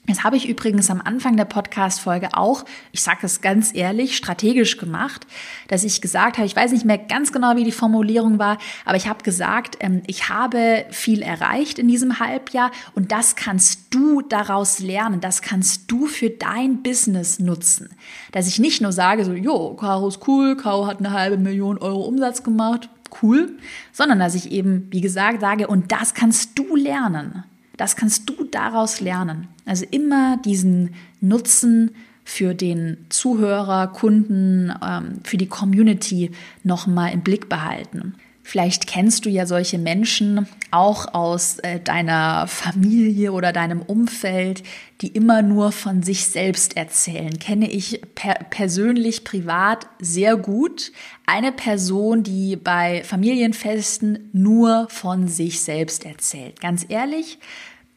Das 0.08 0.24
habe 0.24 0.38
ich 0.38 0.48
übrigens 0.48 0.90
am 0.90 1.02
Anfang 1.02 1.36
der 1.36 1.44
Podcast-Folge 1.44 2.30
auch, 2.32 2.64
ich 2.92 3.02
sage 3.02 3.18
es 3.24 3.42
ganz 3.42 3.74
ehrlich, 3.74 4.16
strategisch 4.16 4.78
gemacht, 4.78 5.26
dass 5.68 5.84
ich 5.84 6.00
gesagt 6.00 6.38
habe, 6.38 6.46
ich 6.46 6.56
weiß 6.56 6.72
nicht 6.72 6.86
mehr 6.86 6.96
ganz 6.96 7.30
genau, 7.30 7.56
wie 7.56 7.64
die 7.64 7.72
Formulierung 7.72 8.38
war, 8.38 8.56
aber 8.86 8.96
ich 8.96 9.06
habe 9.06 9.22
gesagt, 9.22 9.76
ähm, 9.80 10.02
ich 10.06 10.30
habe 10.30 10.86
viel 10.90 11.20
erreicht 11.20 11.78
in 11.78 11.88
diesem 11.88 12.20
Halbjahr 12.20 12.70
und 12.94 13.12
das 13.12 13.36
kannst 13.36 13.94
du 13.94 14.22
daraus 14.22 14.78
lernen, 14.78 15.20
das 15.20 15.42
kannst 15.42 15.90
du 15.90 16.06
für 16.06 16.30
dein 16.30 16.82
Business 16.82 17.38
nutzen. 17.38 17.90
Dass 18.32 18.48
ich 18.48 18.58
nicht 18.58 18.80
nur 18.80 18.92
sage, 18.92 19.26
so, 19.26 19.34
jo, 19.34 19.74
Caro 19.74 20.08
ist 20.08 20.26
cool, 20.26 20.56
Caro 20.56 20.86
hat 20.86 21.00
eine 21.00 21.12
halbe 21.12 21.36
Million 21.36 21.76
Euro 21.76 22.00
Umsatz 22.00 22.42
gemacht, 22.42 22.88
cool, 23.22 23.58
sondern 23.92 24.18
dass 24.18 24.34
ich 24.34 24.52
eben, 24.52 24.88
wie 24.90 25.02
gesagt, 25.02 25.42
sage, 25.42 25.66
und 25.66 25.92
das 25.92 26.14
kannst 26.14 26.58
du 26.58 26.76
lernen. 26.76 27.44
Das 27.78 27.96
kannst 27.96 28.28
du 28.28 28.44
daraus 28.44 29.00
lernen. 29.00 29.48
Also 29.64 29.86
immer 29.90 30.36
diesen 30.44 30.94
Nutzen 31.22 31.92
für 32.24 32.54
den 32.54 33.06
Zuhörer, 33.08 33.86
Kunden, 33.86 34.70
ähm, 34.84 35.20
für 35.24 35.38
die 35.38 35.46
Community 35.46 36.32
nochmal 36.62 37.14
im 37.14 37.22
Blick 37.22 37.48
behalten. 37.48 38.14
Vielleicht 38.48 38.86
kennst 38.86 39.26
du 39.26 39.28
ja 39.28 39.44
solche 39.44 39.76
Menschen 39.76 40.48
auch 40.70 41.12
aus 41.12 41.58
äh, 41.58 41.80
deiner 41.80 42.46
Familie 42.46 43.32
oder 43.32 43.52
deinem 43.52 43.82
Umfeld, 43.82 44.62
die 45.02 45.08
immer 45.08 45.42
nur 45.42 45.70
von 45.70 46.02
sich 46.02 46.24
selbst 46.24 46.74
erzählen. 46.74 47.38
Kenne 47.38 47.70
ich 47.70 48.00
per 48.14 48.36
persönlich, 48.48 49.24
privat 49.24 49.86
sehr 50.00 50.36
gut. 50.36 50.92
Eine 51.26 51.52
Person, 51.52 52.22
die 52.22 52.56
bei 52.56 53.04
Familienfesten 53.04 54.30
nur 54.32 54.86
von 54.88 55.28
sich 55.28 55.60
selbst 55.60 56.06
erzählt. 56.06 56.62
Ganz 56.62 56.86
ehrlich, 56.88 57.38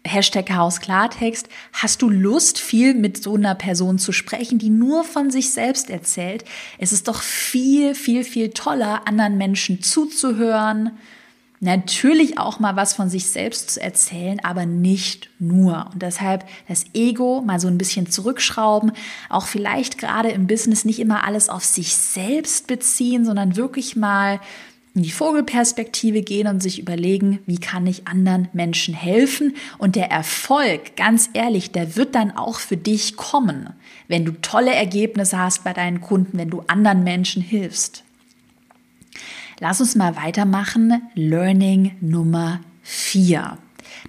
Hashtag 0.05 0.47
Chaos 0.47 0.79
Klartext, 0.79 1.47
hast 1.73 2.01
du 2.01 2.09
Lust, 2.09 2.59
viel 2.59 2.93
mit 2.93 3.21
so 3.21 3.35
einer 3.35 3.55
Person 3.55 3.99
zu 3.99 4.11
sprechen, 4.11 4.57
die 4.57 4.69
nur 4.69 5.03
von 5.03 5.29
sich 5.29 5.51
selbst 5.51 5.89
erzählt? 5.89 6.43
Es 6.79 6.91
ist 6.91 7.07
doch 7.07 7.21
viel, 7.21 7.93
viel, 7.93 8.23
viel 8.23 8.49
toller, 8.49 9.07
anderen 9.07 9.37
Menschen 9.37 9.81
zuzuhören, 9.81 10.91
Natürlich 11.63 12.39
auch 12.39 12.59
mal 12.59 12.75
was 12.75 12.95
von 12.95 13.07
sich 13.07 13.27
selbst 13.27 13.69
zu 13.69 13.79
erzählen, 13.79 14.39
aber 14.43 14.65
nicht 14.65 15.29
nur. 15.37 15.91
Und 15.93 16.01
deshalb 16.01 16.43
das 16.67 16.85
Ego 16.95 17.43
mal 17.45 17.59
so 17.59 17.67
ein 17.67 17.77
bisschen 17.77 18.09
zurückschrauben, 18.09 18.93
auch 19.29 19.45
vielleicht 19.45 19.99
gerade 19.99 20.29
im 20.29 20.47
Business 20.47 20.85
nicht 20.85 20.99
immer 20.99 21.23
alles 21.23 21.49
auf 21.49 21.63
sich 21.63 21.95
selbst 21.95 22.65
beziehen, 22.65 23.25
sondern 23.25 23.57
wirklich 23.57 23.95
mal 23.95 24.39
in 24.93 25.04
die 25.04 25.12
Vogelperspektive 25.12 26.21
gehen 26.21 26.47
und 26.47 26.62
sich 26.62 26.80
überlegen, 26.80 27.39
wie 27.45 27.60
kann 27.60 27.88
ich 27.88 28.08
anderen 28.08 28.49
Menschen 28.51 28.93
helfen? 28.93 29.56
Und 29.77 29.95
der 29.95 30.12
Erfolg, 30.12 30.97
ganz 30.97 31.30
ehrlich, 31.34 31.71
der 31.71 31.95
wird 31.95 32.13
dann 32.15 32.32
auch 32.32 32.60
für 32.60 32.77
dich 32.77 33.15
kommen, 33.15 33.69
wenn 34.08 34.25
du 34.25 34.34
tolle 34.41 34.73
Ergebnisse 34.73 35.38
hast 35.38 35.63
bei 35.63 35.71
deinen 35.71 36.01
Kunden, 36.01 36.38
wenn 36.38 36.49
du 36.49 36.63
anderen 36.67 37.04
Menschen 37.04 37.41
hilfst. 37.41 38.04
Lass 39.60 39.80
uns 39.80 39.95
mal 39.95 40.15
weitermachen. 40.15 41.01
Learning 41.13 41.95
Nummer 42.01 42.60
vier. 42.82 43.58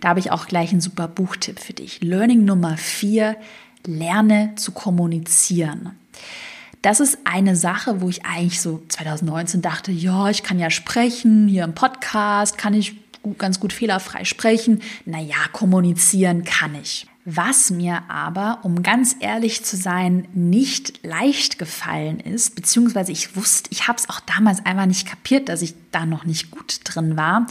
Da 0.00 0.08
habe 0.08 0.18
ich 0.18 0.32
auch 0.32 0.46
gleich 0.46 0.72
einen 0.72 0.80
super 0.80 1.06
Buchtipp 1.06 1.60
für 1.60 1.74
dich. 1.74 2.00
Learning 2.02 2.44
Nummer 2.44 2.76
vier. 2.76 3.36
Lerne 3.86 4.52
zu 4.56 4.72
kommunizieren. 4.72 5.92
Das 6.82 6.98
ist 6.98 7.18
eine 7.24 7.54
Sache, 7.54 8.00
wo 8.00 8.08
ich 8.08 8.24
eigentlich 8.24 8.60
so 8.60 8.82
2019 8.88 9.62
dachte, 9.62 9.92
ja, 9.92 10.28
ich 10.30 10.42
kann 10.42 10.58
ja 10.58 10.68
sprechen, 10.68 11.46
hier 11.46 11.62
im 11.62 11.74
Podcast 11.74 12.58
kann 12.58 12.74
ich 12.74 12.96
ganz 13.38 13.60
gut 13.60 13.72
fehlerfrei 13.72 14.24
sprechen. 14.24 14.82
Naja, 15.04 15.36
kommunizieren 15.52 16.42
kann 16.42 16.74
ich. 16.74 17.06
Was 17.24 17.70
mir 17.70 18.02
aber, 18.08 18.58
um 18.64 18.82
ganz 18.82 19.14
ehrlich 19.20 19.64
zu 19.64 19.76
sein, 19.76 20.26
nicht 20.34 21.06
leicht 21.06 21.56
gefallen 21.56 22.18
ist, 22.18 22.56
beziehungsweise 22.56 23.12
ich 23.12 23.36
wusste, 23.36 23.70
ich 23.70 23.86
habe 23.86 23.98
es 23.98 24.10
auch 24.10 24.18
damals 24.18 24.66
einfach 24.66 24.86
nicht 24.86 25.06
kapiert, 25.06 25.48
dass 25.48 25.62
ich 25.62 25.74
da 25.92 26.04
noch 26.04 26.24
nicht 26.24 26.50
gut 26.50 26.80
drin 26.82 27.16
war. 27.16 27.46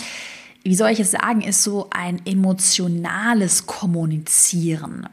Wie 0.63 0.75
soll 0.75 0.89
ich 0.89 0.99
es 0.99 1.11
sagen, 1.11 1.39
ist 1.39 1.63
so 1.63 1.89
ein 1.89 2.21
emotionales 2.25 3.65
Kommunizieren. 3.65 5.07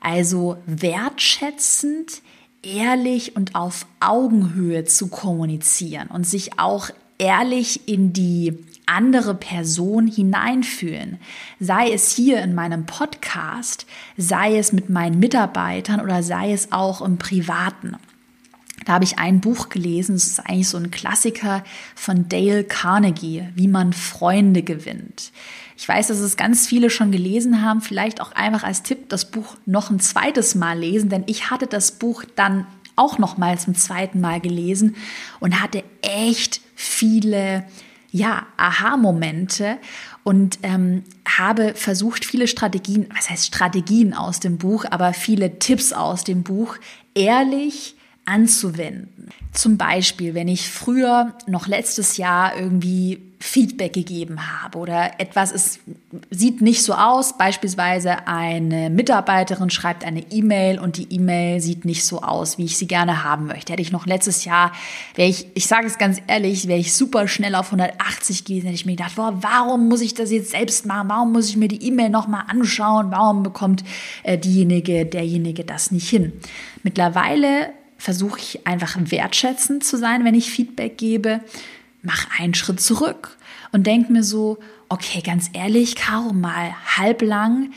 Also 0.00 0.56
wertschätzend, 0.64 2.22
ehrlich 2.62 3.36
und 3.36 3.54
auf 3.54 3.86
Augenhöhe 4.00 4.84
zu 4.84 5.08
kommunizieren 5.08 6.08
und 6.08 6.26
sich 6.26 6.58
auch 6.58 6.90
ehrlich 7.18 7.88
in 7.88 8.12
die 8.12 8.58
andere 8.86 9.34
Person 9.34 10.06
hineinfühlen. 10.06 11.18
Sei 11.60 11.92
es 11.92 12.10
hier 12.10 12.42
in 12.42 12.54
meinem 12.54 12.86
Podcast, 12.86 13.86
sei 14.16 14.58
es 14.58 14.72
mit 14.72 14.90
meinen 14.90 15.20
Mitarbeitern 15.20 16.00
oder 16.00 16.22
sei 16.22 16.52
es 16.52 16.72
auch 16.72 17.00
im 17.00 17.18
Privaten. 17.18 17.96
Da 18.84 18.94
habe 18.94 19.04
ich 19.04 19.18
ein 19.18 19.40
Buch 19.40 19.68
gelesen, 19.68 20.16
es 20.16 20.26
ist 20.26 20.40
eigentlich 20.40 20.68
so 20.68 20.78
ein 20.78 20.90
Klassiker 20.90 21.62
von 21.94 22.28
Dale 22.28 22.64
Carnegie, 22.64 23.44
wie 23.54 23.68
man 23.68 23.92
Freunde 23.92 24.62
gewinnt. 24.62 25.32
Ich 25.80 25.88
weiß, 25.88 26.08
dass 26.08 26.18
es 26.18 26.36
ganz 26.36 26.66
viele 26.66 26.90
schon 26.90 27.10
gelesen 27.10 27.62
haben, 27.62 27.80
vielleicht 27.80 28.20
auch 28.20 28.32
einfach 28.32 28.64
als 28.64 28.82
Tipp 28.82 29.08
das 29.08 29.30
Buch 29.30 29.56
noch 29.64 29.88
ein 29.88 29.98
zweites 29.98 30.54
Mal 30.54 30.78
lesen, 30.78 31.08
denn 31.08 31.24
ich 31.24 31.50
hatte 31.50 31.66
das 31.66 31.92
Buch 31.92 32.22
dann 32.36 32.66
auch 32.96 33.16
noch 33.16 33.38
mal 33.38 33.58
zum 33.58 33.74
zweiten 33.74 34.20
Mal 34.20 34.42
gelesen 34.42 34.94
und 35.40 35.62
hatte 35.62 35.82
echt 36.02 36.60
viele 36.74 37.64
ja, 38.10 38.46
Aha-Momente 38.58 39.78
und 40.22 40.58
ähm, 40.64 41.02
habe 41.26 41.72
versucht, 41.74 42.26
viele 42.26 42.46
Strategien, 42.46 43.06
was 43.16 43.30
heißt 43.30 43.46
Strategien 43.46 44.12
aus 44.12 44.38
dem 44.38 44.58
Buch, 44.58 44.84
aber 44.90 45.14
viele 45.14 45.60
Tipps 45.60 45.94
aus 45.94 46.24
dem 46.24 46.42
Buch 46.42 46.76
ehrlich 47.14 47.96
anzuwenden. 48.26 49.30
Zum 49.52 49.78
Beispiel, 49.78 50.34
wenn 50.34 50.48
ich 50.48 50.68
früher 50.68 51.38
noch 51.46 51.66
letztes 51.66 52.18
Jahr 52.18 52.54
irgendwie 52.54 53.29
Feedback 53.42 53.94
gegeben 53.94 54.38
habe 54.62 54.78
oder 54.78 55.18
etwas 55.18 55.50
ist, 55.50 55.80
sieht 56.30 56.60
nicht 56.60 56.82
so 56.82 56.92
aus. 56.92 57.38
Beispielsweise 57.38 58.28
eine 58.28 58.90
Mitarbeiterin 58.90 59.70
schreibt 59.70 60.04
eine 60.04 60.30
E-Mail 60.30 60.78
und 60.78 60.98
die 60.98 61.10
E-Mail 61.10 61.58
sieht 61.62 61.86
nicht 61.86 62.04
so 62.04 62.20
aus, 62.20 62.58
wie 62.58 62.66
ich 62.66 62.76
sie 62.76 62.86
gerne 62.86 63.24
haben 63.24 63.46
möchte. 63.46 63.72
Hätte 63.72 63.80
ich 63.80 63.92
noch 63.92 64.04
letztes 64.04 64.44
Jahr, 64.44 64.72
wäre 65.14 65.30
ich, 65.30 65.46
ich 65.54 65.66
sage 65.66 65.86
es 65.86 65.96
ganz 65.96 66.20
ehrlich, 66.26 66.68
wäre 66.68 66.78
ich 66.78 66.94
super 66.94 67.26
schnell 67.28 67.54
auf 67.54 67.68
180 67.68 68.44
gewesen, 68.44 68.66
hätte 68.66 68.74
ich 68.74 68.84
mir 68.84 68.96
gedacht, 68.96 69.16
boah, 69.16 69.38
warum 69.40 69.88
muss 69.88 70.02
ich 70.02 70.12
das 70.12 70.30
jetzt 70.30 70.50
selbst 70.50 70.84
machen? 70.84 71.08
Warum 71.08 71.32
muss 71.32 71.48
ich 71.48 71.56
mir 71.56 71.68
die 71.68 71.82
E-Mail 71.82 72.10
nochmal 72.10 72.44
anschauen? 72.46 73.10
Warum 73.10 73.42
bekommt 73.42 73.84
äh, 74.22 74.36
diejenige, 74.36 75.06
derjenige 75.06 75.64
das 75.64 75.90
nicht 75.90 76.10
hin? 76.10 76.34
Mittlerweile 76.82 77.70
versuche 77.96 78.38
ich 78.38 78.66
einfach 78.66 78.96
wertschätzend 78.98 79.82
zu 79.82 79.96
sein, 79.96 80.26
wenn 80.26 80.34
ich 80.34 80.50
Feedback 80.50 80.98
gebe 80.98 81.40
mach 82.02 82.26
einen 82.38 82.54
Schritt 82.54 82.80
zurück 82.80 83.36
und 83.72 83.86
denk 83.86 84.10
mir 84.10 84.22
so, 84.22 84.58
okay, 84.88 85.20
ganz 85.20 85.50
ehrlich, 85.52 85.96
Caro, 85.96 86.32
mal 86.32 86.72
halblang, 86.96 87.70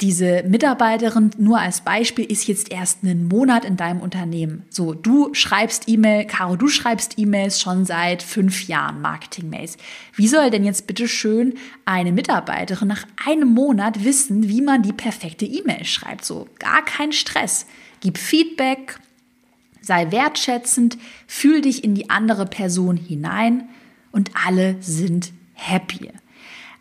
diese 0.00 0.42
Mitarbeiterin 0.42 1.30
nur 1.38 1.60
als 1.60 1.82
Beispiel 1.82 2.24
ist 2.24 2.48
jetzt 2.48 2.72
erst 2.72 3.04
einen 3.04 3.28
Monat 3.28 3.64
in 3.64 3.76
deinem 3.76 4.00
Unternehmen. 4.00 4.64
So, 4.68 4.92
du 4.92 5.32
schreibst 5.34 5.88
E-Mail, 5.88 6.26
Caro, 6.26 6.56
du 6.56 6.66
schreibst 6.66 7.16
E-Mails 7.16 7.60
schon 7.60 7.84
seit 7.84 8.22
fünf 8.22 8.66
Jahren, 8.66 9.00
Marketing-Mails. 9.00 9.76
Wie 10.16 10.26
soll 10.26 10.50
denn 10.50 10.64
jetzt 10.64 10.88
bitte 10.88 11.06
schön 11.06 11.54
eine 11.84 12.10
Mitarbeiterin 12.10 12.88
nach 12.88 13.06
einem 13.24 13.48
Monat 13.48 14.04
wissen, 14.04 14.48
wie 14.48 14.62
man 14.62 14.82
die 14.82 14.92
perfekte 14.92 15.44
E-Mail 15.44 15.84
schreibt? 15.84 16.24
So, 16.24 16.48
gar 16.58 16.84
kein 16.84 17.12
Stress. 17.12 17.66
Gib 18.00 18.18
Feedback, 18.18 18.98
sei 19.86 20.10
wertschätzend, 20.10 20.98
fühl 21.26 21.60
dich 21.60 21.84
in 21.84 21.94
die 21.94 22.10
andere 22.10 22.46
Person 22.46 22.96
hinein 22.96 23.68
und 24.12 24.30
alle 24.46 24.76
sind 24.80 25.32
happy. 25.54 26.10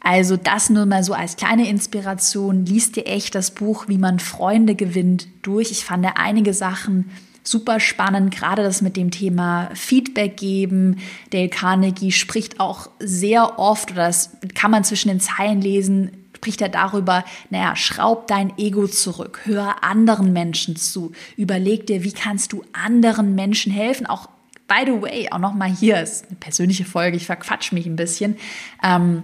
Also 0.02 0.36
das 0.36 0.70
nur 0.70 0.86
mal 0.86 1.04
so 1.04 1.14
als 1.14 1.38
kleine 1.38 1.68
Inspiration. 1.70 2.66
Lies 2.66 2.92
dir 2.92 3.06
echt 3.06 3.36
das 3.36 3.52
Buch 3.52 3.88
Wie 3.88 3.98
man 3.98 4.20
Freunde 4.20 4.76
gewinnt 4.76 5.28
durch. 5.42 5.72
Ich 5.72 5.86
fand 5.86 6.06
einige 6.16 6.54
Sachen 6.54 7.10
super 7.44 7.80
spannend, 7.80 8.34
gerade 8.34 8.64
das 8.64 8.82
mit 8.82 8.98
dem 8.98 9.12
Thema 9.12 9.70
Feedback 9.74 10.38
geben. 10.38 10.98
Dale 11.32 11.50
Carnegie 11.50 12.12
spricht 12.12 12.60
auch 12.60 12.90
sehr 13.00 13.60
oft, 13.60 13.92
oder 13.92 14.08
das 14.08 14.32
kann 14.56 14.72
man 14.72 14.84
zwischen 14.84 15.10
den 15.10 15.20
Zeilen 15.20 15.62
lesen, 15.62 16.12
spricht 16.44 16.62
er 16.62 16.68
darüber, 16.68 17.24
naja, 17.52 17.74
schraub 17.78 18.28
dein 18.28 18.58
Ego 18.58 18.86
zurück, 18.88 19.40
hör 19.46 19.82
anderen 19.82 20.34
Menschen 20.34 20.76
zu, 20.76 21.14
überleg 21.38 21.88
dir, 21.88 22.04
wie 22.04 22.12
kannst 22.12 22.52
du 22.52 22.64
anderen 22.74 23.34
Menschen 23.34 23.72
helfen, 23.72 24.06
auch 24.06 24.28
By 24.68 24.86
the 24.86 25.02
way, 25.02 25.28
auch 25.30 25.40
nochmal 25.40 25.70
hier 25.70 26.02
ist 26.02 26.28
eine 26.28 26.38
persönliche 26.38 26.84
Folge, 26.86 27.18
ich 27.18 27.26
verquatsch 27.26 27.74
mich 27.74 27.86
ein 27.86 27.98
bisschen. 27.98 28.38
Ähm, 28.82 29.24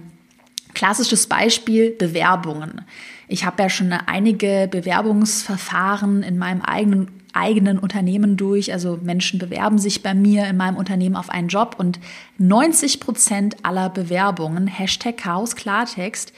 klassisches 0.74 1.26
Beispiel 1.26 1.90
Bewerbungen. 1.90 2.82
Ich 3.26 3.44
habe 3.44 3.62
ja 3.62 3.70
schon 3.70 3.92
einige 3.92 4.68
Bewerbungsverfahren 4.70 6.22
in 6.22 6.38
meinem 6.38 6.62
eigenen 6.62 7.08
eigenen 7.32 7.78
Unternehmen 7.78 8.36
durch. 8.36 8.72
Also 8.72 8.98
Menschen 9.02 9.38
bewerben 9.38 9.78
sich 9.78 10.02
bei 10.02 10.14
mir 10.14 10.46
in 10.46 10.56
meinem 10.56 10.76
Unternehmen 10.76 11.16
auf 11.16 11.30
einen 11.30 11.48
Job 11.48 11.76
und 11.78 12.00
90 12.38 13.00
Prozent 13.00 13.56
aller 13.64 13.88
Bewerbungen, 13.88 14.66
Hashtag 14.66 15.16
Chaos 15.16 15.56
Klartext, 15.56 16.32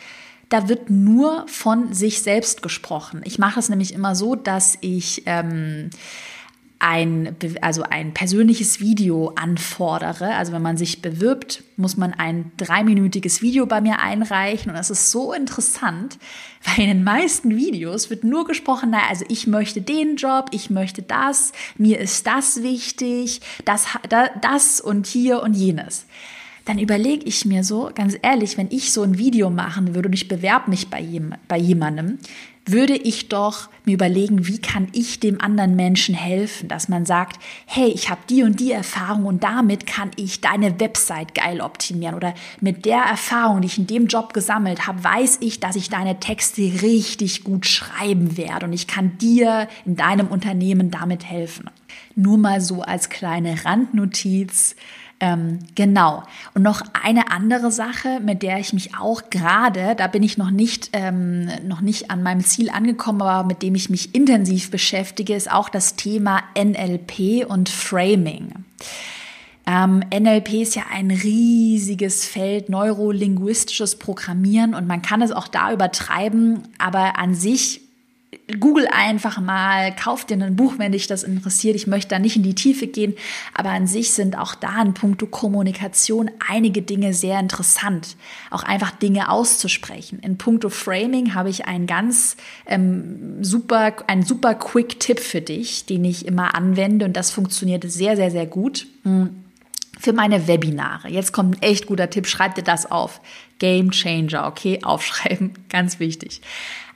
da 0.52 0.68
wird 0.68 0.90
nur 0.90 1.46
von 1.48 1.94
sich 1.94 2.22
selbst 2.22 2.62
gesprochen. 2.62 3.22
Ich 3.24 3.38
mache 3.38 3.58
es 3.58 3.68
nämlich 3.70 3.94
immer 3.94 4.14
so, 4.14 4.34
dass 4.34 4.76
ich 4.82 5.22
ähm, 5.24 5.88
ein, 6.78 7.36
also 7.62 7.84
ein 7.84 8.12
persönliches 8.12 8.80
Video 8.80 9.32
anfordere. 9.36 10.34
Also 10.34 10.52
wenn 10.52 10.60
man 10.60 10.76
sich 10.76 11.00
bewirbt, 11.00 11.62
muss 11.76 11.96
man 11.96 12.12
ein 12.12 12.52
dreiminütiges 12.58 13.40
Video 13.40 13.64
bei 13.66 13.80
mir 13.80 14.00
einreichen. 14.00 14.70
Und 14.70 14.76
das 14.76 14.90
ist 14.90 15.10
so 15.10 15.32
interessant, 15.32 16.18
weil 16.64 16.84
in 16.84 16.88
den 16.88 17.04
meisten 17.04 17.56
Videos 17.56 18.10
wird 18.10 18.24
nur 18.24 18.44
gesprochen, 18.44 18.90
naja, 18.90 19.04
also 19.08 19.24
ich 19.28 19.46
möchte 19.46 19.80
den 19.80 20.16
Job, 20.16 20.50
ich 20.50 20.68
möchte 20.68 21.02
das, 21.02 21.52
mir 21.78 21.98
ist 21.98 22.26
das 22.26 22.62
wichtig, 22.62 23.40
das, 23.64 23.86
das 24.42 24.80
und 24.80 25.06
hier 25.06 25.42
und 25.42 25.54
jenes 25.54 26.04
dann 26.64 26.79
überlege 26.79 27.25
ich 27.27 27.44
mir 27.44 27.64
so, 27.64 27.90
ganz 27.94 28.16
ehrlich, 28.22 28.57
wenn 28.57 28.70
ich 28.70 28.92
so 28.92 29.03
ein 29.03 29.18
Video 29.18 29.51
machen 29.51 29.94
würde 29.94 30.09
und 30.09 30.14
ich 30.14 30.29
bewerbe 30.29 30.70
mich 30.70 30.88
bei, 30.88 31.01
jem, 31.01 31.35
bei 31.48 31.59
jemandem, 31.59 32.18
würde 32.64 32.94
ich 32.94 33.29
doch 33.29 33.68
mir 33.85 33.94
überlegen, 33.94 34.46
wie 34.46 34.61
kann 34.61 34.87
ich 34.92 35.18
dem 35.18 35.40
anderen 35.40 35.75
Menschen 35.75 36.14
helfen, 36.14 36.68
dass 36.68 36.88
man 36.88 37.05
sagt, 37.05 37.40
hey, 37.66 37.88
ich 37.88 38.09
habe 38.09 38.20
die 38.31 38.44
und 38.44 38.61
die 38.61 38.70
Erfahrung 38.70 39.27
und 39.27 39.42
damit 39.42 39.87
kann 39.87 40.12
ich 40.14 40.40
deine 40.40 40.79
Website 40.79 41.35
geil 41.35 41.61
optimieren 41.61 42.14
oder 42.14 42.35
mit 42.61 42.85
der 42.85 43.01
Erfahrung, 43.01 43.61
die 43.61 43.66
ich 43.66 43.79
in 43.79 43.88
dem 43.88 44.07
Job 44.07 44.33
gesammelt 44.33 44.87
habe, 44.87 45.03
weiß 45.03 45.38
ich, 45.40 45.59
dass 45.59 45.75
ich 45.75 45.90
deine 45.90 46.20
Texte 46.20 46.62
richtig 46.83 47.42
gut 47.42 47.66
schreiben 47.66 48.37
werde 48.37 48.66
und 48.66 48.72
ich 48.72 48.87
kann 48.87 49.18
dir 49.18 49.66
in 49.85 49.96
deinem 49.96 50.29
Unternehmen 50.29 50.92
damit 50.92 51.25
helfen. 51.25 51.68
Nur 52.14 52.38
mal 52.38 52.61
so 52.61 52.83
als 52.83 53.09
kleine 53.09 53.64
Randnotiz 53.64 54.77
ähm, 55.22 55.61
genau. 55.76 56.24
Und 56.52 56.62
noch 56.62 56.82
eine 57.00 57.30
andere 57.30 57.70
Sache, 57.70 58.18
mit 58.20 58.42
der 58.42 58.58
ich 58.58 58.72
mich 58.72 58.96
auch 58.96 59.30
gerade, 59.30 59.94
da 59.94 60.08
bin 60.08 60.24
ich 60.24 60.37
noch 60.37 60.50
nicht, 60.50 60.90
ähm, 60.94 61.48
noch 61.64 61.80
nicht 61.80 62.11
an 62.11 62.24
meinem 62.24 62.40
Ziel 62.44 62.70
angekommen, 62.70 63.22
aber 63.22 63.46
mit 63.46 63.62
dem 63.62 63.76
ich 63.76 63.88
mich 63.88 64.16
intensiv 64.16 64.72
beschäftige, 64.72 65.37
ist 65.37 65.48
auch 65.48 65.68
das 65.68 65.94
Thema 65.94 66.42
NLP 66.58 67.46
und 67.46 67.68
Framing. 67.68 68.64
Ähm, 69.64 70.02
NLP 70.12 70.54
ist 70.54 70.74
ja 70.74 70.82
ein 70.92 71.12
riesiges 71.12 72.24
Feld, 72.24 72.68
neurolinguistisches 72.68 74.00
Programmieren 74.00 74.74
und 74.74 74.88
man 74.88 75.02
kann 75.02 75.22
es 75.22 75.30
auch 75.30 75.46
da 75.46 75.72
übertreiben, 75.72 76.64
aber 76.78 77.16
an 77.16 77.37
sich 77.37 77.82
Google 78.59 78.88
einfach 78.90 79.40
mal, 79.40 79.95
kauf 79.95 80.25
dir 80.25 80.42
ein 80.42 80.57
Buch, 80.57 80.75
wenn 80.79 80.92
dich 80.92 81.07
das 81.07 81.23
interessiert. 81.23 81.77
Ich 81.77 81.87
möchte 81.87 82.09
da 82.09 82.18
nicht 82.18 82.37
in 82.37 82.42
die 82.42 82.55
Tiefe 82.55 82.87
gehen, 82.87 83.14
aber 83.55 83.71
an 83.71 83.87
sich 83.87 84.12
sind 84.12 84.38
auch 84.38 84.55
da 84.55 84.81
in 84.81 84.95
puncto 84.95 85.27
Kommunikation 85.27 86.31
einige 86.49 86.81
Dinge 86.81 87.12
sehr 87.12 87.38
interessant. 87.38 88.16
Auch 88.51 88.62
einfach 88.62 88.90
Dinge 88.90 89.31
auszusprechen. 89.31 90.18
In 90.21 90.38
puncto 90.38 90.71
Framing 90.71 91.35
habe 91.35 91.51
ich 91.51 91.66
einen 91.66 91.87
ganz 91.87 92.37
ähm, 92.66 93.42
super, 93.45 93.92
einen 94.07 94.25
super 94.25 94.55
Quick-Tipp 94.55 95.21
für 95.21 95.42
dich, 95.42 95.85
den 95.85 96.05
ich 96.05 96.27
immer 96.27 96.55
anwende 96.55 97.05
und 97.05 97.16
das 97.16 97.31
funktioniert 97.31 97.90
sehr, 97.90 98.16
sehr, 98.16 98.31
sehr 98.31 98.47
gut. 98.47 98.87
Hm 99.05 99.31
für 100.03 100.12
meine 100.12 100.49
Webinare. 100.49 101.09
Jetzt 101.09 101.33
kommt 101.33 101.57
ein 101.57 101.62
echt 101.62 101.87
guter 101.87 102.11
Tipp, 102.11 102.27
schreib 102.27 102.57
dir 102.57 102.64
das 102.64 102.90
auf. 102.90 103.21
Game 103.61 103.92
Changer, 103.92 104.49
okay? 104.49 104.81
Aufschreiben, 104.83 105.53
ganz 105.68 106.01
wichtig. 106.01 106.40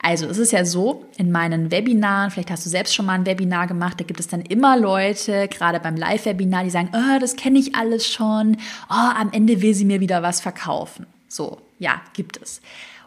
Also 0.06 0.26
es 0.26 0.38
ist 0.38 0.52
ja 0.52 0.64
so, 0.64 1.04
in 1.16 1.32
meinen 1.32 1.72
Webinaren, 1.72 2.30
vielleicht 2.30 2.52
hast 2.52 2.64
du 2.64 2.70
selbst 2.70 2.94
schon 2.94 3.06
mal 3.06 3.14
ein 3.14 3.26
Webinar 3.26 3.66
gemacht, 3.66 3.98
da 3.98 4.04
gibt 4.04 4.20
es 4.20 4.28
dann 4.28 4.40
immer 4.40 4.76
Leute, 4.76 5.48
gerade 5.48 5.80
beim 5.80 5.96
Live-Webinar, 5.96 6.62
die 6.62 6.70
sagen, 6.70 6.90
oh, 6.92 7.18
das 7.18 7.34
kenne 7.34 7.58
ich 7.58 7.74
alles 7.74 8.06
schon, 8.08 8.56
oh, 8.88 8.94
am 9.16 9.32
Ende 9.32 9.62
will 9.62 9.74
sie 9.74 9.84
mir 9.84 9.98
wieder 9.98 10.22
was 10.22 10.40
verkaufen. 10.40 11.06
So, 11.26 11.58
ja, 11.80 12.00
gibt 12.12 12.40
es. 12.40 12.60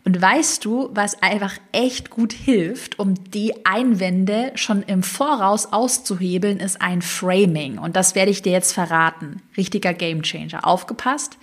Und 0.04 0.22
weißt 0.22 0.66
du, 0.66 0.90
was 0.92 1.24
einfach 1.24 1.54
echt 1.72 2.10
gut 2.10 2.34
hilft, 2.34 3.00
um 3.00 3.14
die 3.32 3.66
Einwände 3.66 4.52
schon 4.56 4.84
im 4.84 5.02
Voraus 5.02 5.72
auszuhebeln, 5.72 6.60
ist 6.60 6.82
ein 6.82 7.02
Framing. 7.02 7.78
Und 7.78 7.96
das 7.96 8.14
werde 8.14 8.32
ich 8.32 8.42
dir 8.42 8.52
jetzt 8.52 8.74
verraten. 8.74 9.42
Richtiger 9.56 9.94
Gamechanger. 9.94 10.68
Aufgepasst. 10.68 11.38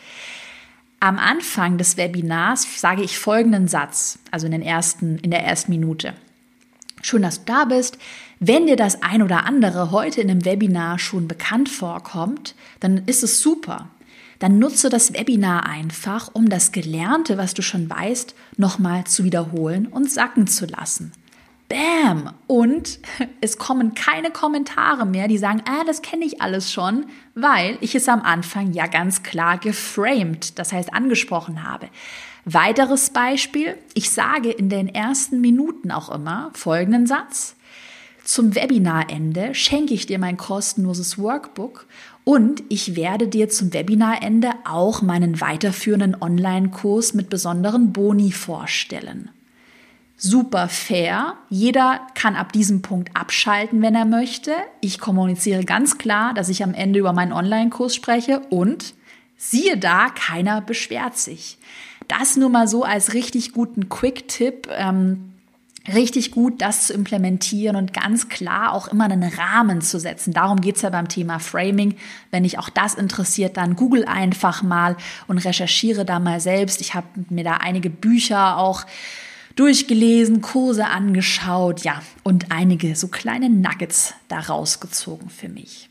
Am 1.01 1.19
Anfang 1.19 1.79
des 1.79 1.97
Webinars 1.97 2.81
sage 2.81 3.03
ich 3.03 3.19
folgenden 3.19 3.69
Satz, 3.69 4.19
also 4.31 4.47
in, 4.47 4.53
den 4.53 4.63
ersten, 4.63 5.19
in 5.19 5.31
der 5.31 5.45
ersten 5.45 5.71
Minute. 5.71 6.15
Schön, 7.03 7.23
dass 7.23 7.45
du 7.45 7.53
da 7.53 7.65
bist. 7.67 7.99
Wenn 8.41 8.67
dir 8.67 8.77
das 8.77 9.03
ein 9.03 9.23
oder 9.23 9.45
andere 9.45 9.91
heute 9.91 10.21
in 10.21 10.31
einem 10.31 10.45
Webinar 10.45 10.99
schon 10.99 11.29
bekannt 11.29 11.69
vorkommt, 11.69 12.55
dann 12.81 13.03
ist 13.07 13.23
es 13.23 13.41
super 13.41 13.89
dann 14.39 14.59
nutze 14.59 14.89
das 14.89 15.15
Webinar 15.15 15.67
einfach, 15.67 16.31
um 16.33 16.49
das 16.49 16.73
Gelernte, 16.73 17.39
was 17.39 17.55
du 17.55 17.63
schon 17.63 17.89
weißt, 17.89 18.35
nochmal 18.57 19.05
zu 19.05 19.25
wiederholen 19.25 19.87
und 19.87 20.11
sacken 20.11 20.47
zu 20.47 20.67
lassen. 20.67 21.13
Bam! 21.69 22.33
Und 22.47 23.01
es 23.41 23.59
kommen 23.59 23.95
keine 23.95 24.31
Kommentare 24.31 25.07
mehr, 25.07 25.29
die 25.29 25.39
sagen, 25.39 25.63
ah, 25.69 25.85
das 25.85 26.03
kenne 26.03 26.25
ich 26.25 26.41
alles 26.41 26.73
schon, 26.73 27.07
weil 27.35 27.79
ich 27.81 27.95
es 27.95 28.09
am 28.09 28.23
Anfang 28.23 28.73
ja 28.73 28.87
ganz 28.87 29.23
klar 29.23 29.59
geframed, 29.59 30.59
das 30.59 30.73
heißt 30.73 30.95
angesprochen 30.95 31.65
habe. 31.65 31.89
Weiteres 32.45 33.11
Beispiel, 33.11 33.77
ich 33.95 34.11
sage 34.11 34.51
in 34.51 34.69
den 34.69 34.89
ersten 34.89 35.41
Minuten 35.41 35.91
auch 35.91 36.11
immer 36.15 36.51
folgenden 36.55 37.07
Satz. 37.07 37.57
Zum 38.23 38.55
Webinarende 38.55 39.55
schenke 39.55 39.95
ich 39.95 40.07
dir 40.07 40.19
mein 40.19 40.37
kostenloses 40.37 41.19
Workbook 41.19 41.87
und 42.25 42.63
ich 42.69 42.97
werde 42.97 43.29
dir 43.29 43.49
zum 43.49 43.73
Webinarende 43.73 44.51
auch 44.65 45.03
meinen 45.03 45.41
weiterführenden 45.41 46.21
Online-Kurs 46.21 47.15
mit 47.15 47.31
besonderen 47.31 47.93
Boni 47.93 48.33
vorstellen. 48.33 49.31
Super 50.19 50.69
fair. 50.69 51.35
Jeder 51.51 52.01
kann 52.15 52.37
ab 52.37 52.53
diesem 52.53 52.81
Punkt 52.81 53.11
abschalten, 53.15 53.83
wenn 53.83 53.95
er 53.95 54.07
möchte. 54.07 54.53
Ich 54.81 54.99
kommuniziere 54.99 55.65
ganz 55.65 55.99
klar, 55.99 56.33
dass 56.33 56.49
ich 56.49 56.63
am 56.63 56.73
Ende 56.73 56.99
über 56.99 57.13
meinen 57.13 57.33
Online-Kurs 57.33 57.95
spreche 57.95 58.41
und 58.49 58.95
siehe 59.37 59.77
da, 59.77 60.09
keiner 60.09 60.63
beschwert 60.63 61.19
sich. 61.19 61.59
Das 62.09 62.37
nur 62.37 62.49
mal 62.49 62.67
so 62.67 62.83
als 62.83 63.13
richtig 63.13 63.53
guten 63.53 63.91
Quick-Tipp. 63.91 64.69
Ähm, 64.71 65.33
richtig 65.93 66.31
gut, 66.31 66.63
das 66.63 66.87
zu 66.87 66.95
implementieren 66.95 67.77
und 67.77 67.93
ganz 67.93 68.29
klar 68.29 68.73
auch 68.73 68.89
immer 68.89 69.05
einen 69.05 69.23
Rahmen 69.23 69.83
zu 69.83 70.01
setzen. 70.01 70.33
Darum 70.33 70.61
geht's 70.61 70.83
ja 70.83 70.91
beim 70.91 71.09
Thema 71.09 71.39
Framing. 71.39 71.97
Wenn 72.31 72.45
dich 72.45 72.59
auch 72.59 72.71
das 72.71 72.95
interessiert, 72.95 73.57
dann 73.57 73.77
google 73.77 74.05
einfach 74.07 74.63
mal 74.63 74.97
und 75.27 75.39
recherchiere 75.39 76.05
da 76.05 76.19
mal 76.19 76.41
selbst. 76.41 76.81
Ich 76.81 76.95
habe 76.95 77.07
mir 77.29 77.45
da 77.45 77.55
einige 77.55 77.91
Bücher 77.91 78.57
auch 78.57 78.85
durchgelesen, 79.57 80.43
Kurse 80.43 80.87
angeschaut, 80.87 81.81
ja, 81.81 82.03
und 82.23 82.53
einige 82.53 82.95
so 82.95 83.09
kleine 83.09 83.51
Nuggets 83.51 84.15
da 84.29 84.41
rausgezogen 84.41 85.31
für 85.31 85.49
mich. 85.49 85.89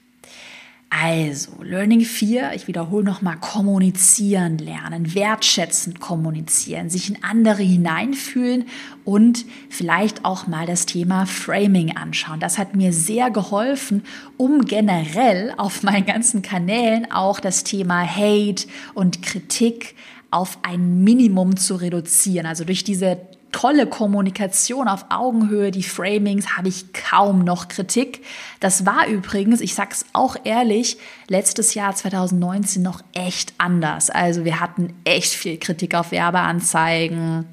Also, 0.89 1.61
Learning 1.61 2.01
4, 2.01 2.53
ich 2.53 2.67
wiederhole 2.67 3.03
nochmal, 3.03 3.35
kommunizieren 3.37 4.59
lernen, 4.59 5.13
wertschätzend 5.13 5.99
kommunizieren, 5.99 6.89
sich 6.89 7.09
in 7.09 7.21
andere 7.21 7.63
hineinfühlen 7.63 8.65
und 9.03 9.45
vielleicht 9.67 10.23
auch 10.23 10.47
mal 10.47 10.65
das 10.65 10.85
Thema 10.85 11.25
Framing 11.25 11.97
anschauen. 11.97 12.39
Das 12.39 12.57
hat 12.57 12.75
mir 12.75 12.93
sehr 12.93 13.29
geholfen, 13.29 14.03
um 14.37 14.63
generell 14.63 15.53
auf 15.57 15.83
meinen 15.83 16.05
ganzen 16.05 16.41
Kanälen 16.41 17.11
auch 17.11 17.41
das 17.41 17.65
Thema 17.65 18.07
Hate 18.07 18.65
und 18.93 19.21
Kritik 19.21 19.95
auf 20.31 20.59
ein 20.61 21.03
Minimum 21.03 21.57
zu 21.57 21.75
reduzieren. 21.75 22.45
Also 22.45 22.63
durch 22.63 22.85
diese 22.85 23.17
tolle 23.55 23.87
Kommunikation 23.87 24.89
auf 24.89 25.05
Augenhöhe, 25.07 25.71
die 25.71 25.81
Framings, 25.81 26.57
habe 26.57 26.67
ich 26.67 26.91
kaum 26.91 27.45
noch 27.45 27.69
Kritik. 27.69 28.25
Das 28.59 28.85
war 28.85 29.07
übrigens, 29.07 29.61
ich 29.61 29.75
sag's 29.75 30.05
auch 30.11 30.35
ehrlich, 30.43 30.97
letztes 31.29 31.73
Jahr 31.73 31.95
2019 31.95 32.83
noch 32.83 33.01
echt 33.13 33.53
anders. 33.57 34.09
Also 34.09 34.43
wir 34.43 34.59
hatten 34.59 34.93
echt 35.05 35.31
viel 35.31 35.57
Kritik 35.57 35.95
auf 35.95 36.11
Werbeanzeigen. 36.11 37.45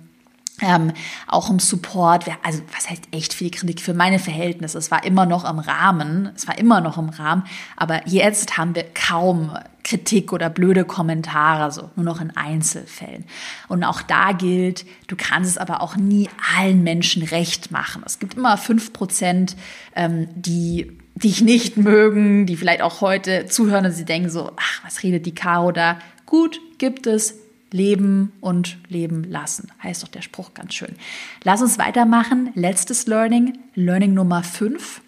Ähm, 0.60 0.92
auch 1.28 1.50
im 1.50 1.60
Support, 1.60 2.24
also 2.42 2.62
was 2.74 2.90
heißt 2.90 3.04
echt 3.12 3.32
viel 3.32 3.50
Kritik 3.50 3.80
für 3.80 3.94
meine 3.94 4.18
Verhältnisse? 4.18 4.78
Es 4.78 4.90
war 4.90 5.04
immer 5.04 5.24
noch 5.24 5.48
im 5.48 5.60
Rahmen, 5.60 6.30
es 6.34 6.46
war 6.48 6.58
immer 6.58 6.80
noch 6.80 6.98
im 6.98 7.08
Rahmen, 7.08 7.44
aber 7.76 8.06
jetzt 8.06 8.58
haben 8.58 8.74
wir 8.74 8.84
kaum 8.92 9.56
Kritik 9.84 10.32
oder 10.32 10.50
blöde 10.50 10.84
Kommentare, 10.84 11.70
so 11.70 11.90
nur 11.96 12.04
noch 12.04 12.20
in 12.20 12.36
Einzelfällen. 12.36 13.24
Und 13.68 13.84
auch 13.84 14.02
da 14.02 14.32
gilt, 14.32 14.84
du 15.08 15.16
kannst 15.16 15.50
es 15.50 15.58
aber 15.58 15.80
auch 15.80 15.96
nie 15.96 16.28
allen 16.56 16.82
Menschen 16.82 17.22
recht 17.22 17.70
machen. 17.70 18.02
Es 18.06 18.18
gibt 18.18 18.34
immer 18.34 18.56
fünf 18.56 18.92
Prozent, 18.92 19.56
ähm, 19.94 20.28
die 20.34 20.98
dich 21.14 21.42
nicht 21.42 21.76
mögen, 21.76 22.46
die 22.46 22.56
vielleicht 22.56 22.82
auch 22.82 23.00
heute 23.00 23.46
zuhören 23.46 23.86
und 23.86 23.92
sie 23.92 24.04
denken 24.04 24.30
so, 24.30 24.52
ach, 24.56 24.84
was 24.84 25.02
redet 25.02 25.26
die 25.26 25.34
Caro 25.34 25.72
da? 25.72 25.98
Gut, 26.26 26.60
gibt 26.78 27.06
es. 27.06 27.38
Leben 27.70 28.32
und 28.42 28.76
leben 28.88 29.24
lassen. 29.24 29.72
Heißt 29.82 30.02
doch 30.02 30.08
der 30.08 30.20
Spruch 30.20 30.52
ganz 30.52 30.74
schön. 30.74 30.94
Lass 31.42 31.62
uns 31.62 31.78
weitermachen. 31.78 32.50
Letztes 32.54 33.06
Learning, 33.06 33.58
Learning 33.74 34.12
Nummer 34.12 34.42
fünf 34.42 35.00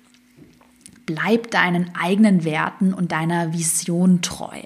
bleib 1.06 1.50
deinen 1.50 1.94
eigenen 1.94 2.44
Werten 2.44 2.94
und 2.94 3.12
deiner 3.12 3.52
Vision 3.52 4.22
treu. 4.22 4.62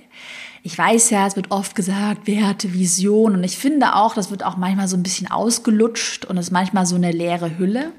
Ich 0.63 0.77
weiß 0.77 1.11
ja, 1.11 1.27
es 1.27 1.37
wird 1.37 1.51
oft 1.51 1.75
gesagt, 1.75 2.27
Werte, 2.27 2.75
Vision 2.75 3.35
und 3.35 3.45
ich 3.45 3.57
finde 3.57 3.95
auch, 3.95 4.15
das 4.15 4.31
wird 4.31 4.45
auch 4.45 4.57
manchmal 4.57 4.89
so 4.89 4.97
ein 4.97 5.03
bisschen 5.03 5.31
ausgelutscht 5.31 6.25
und 6.25 6.37
ist 6.37 6.51
manchmal 6.51 6.85
so 6.85 6.97
eine 6.97 7.13
leere 7.13 7.59
Hülle. 7.59 7.93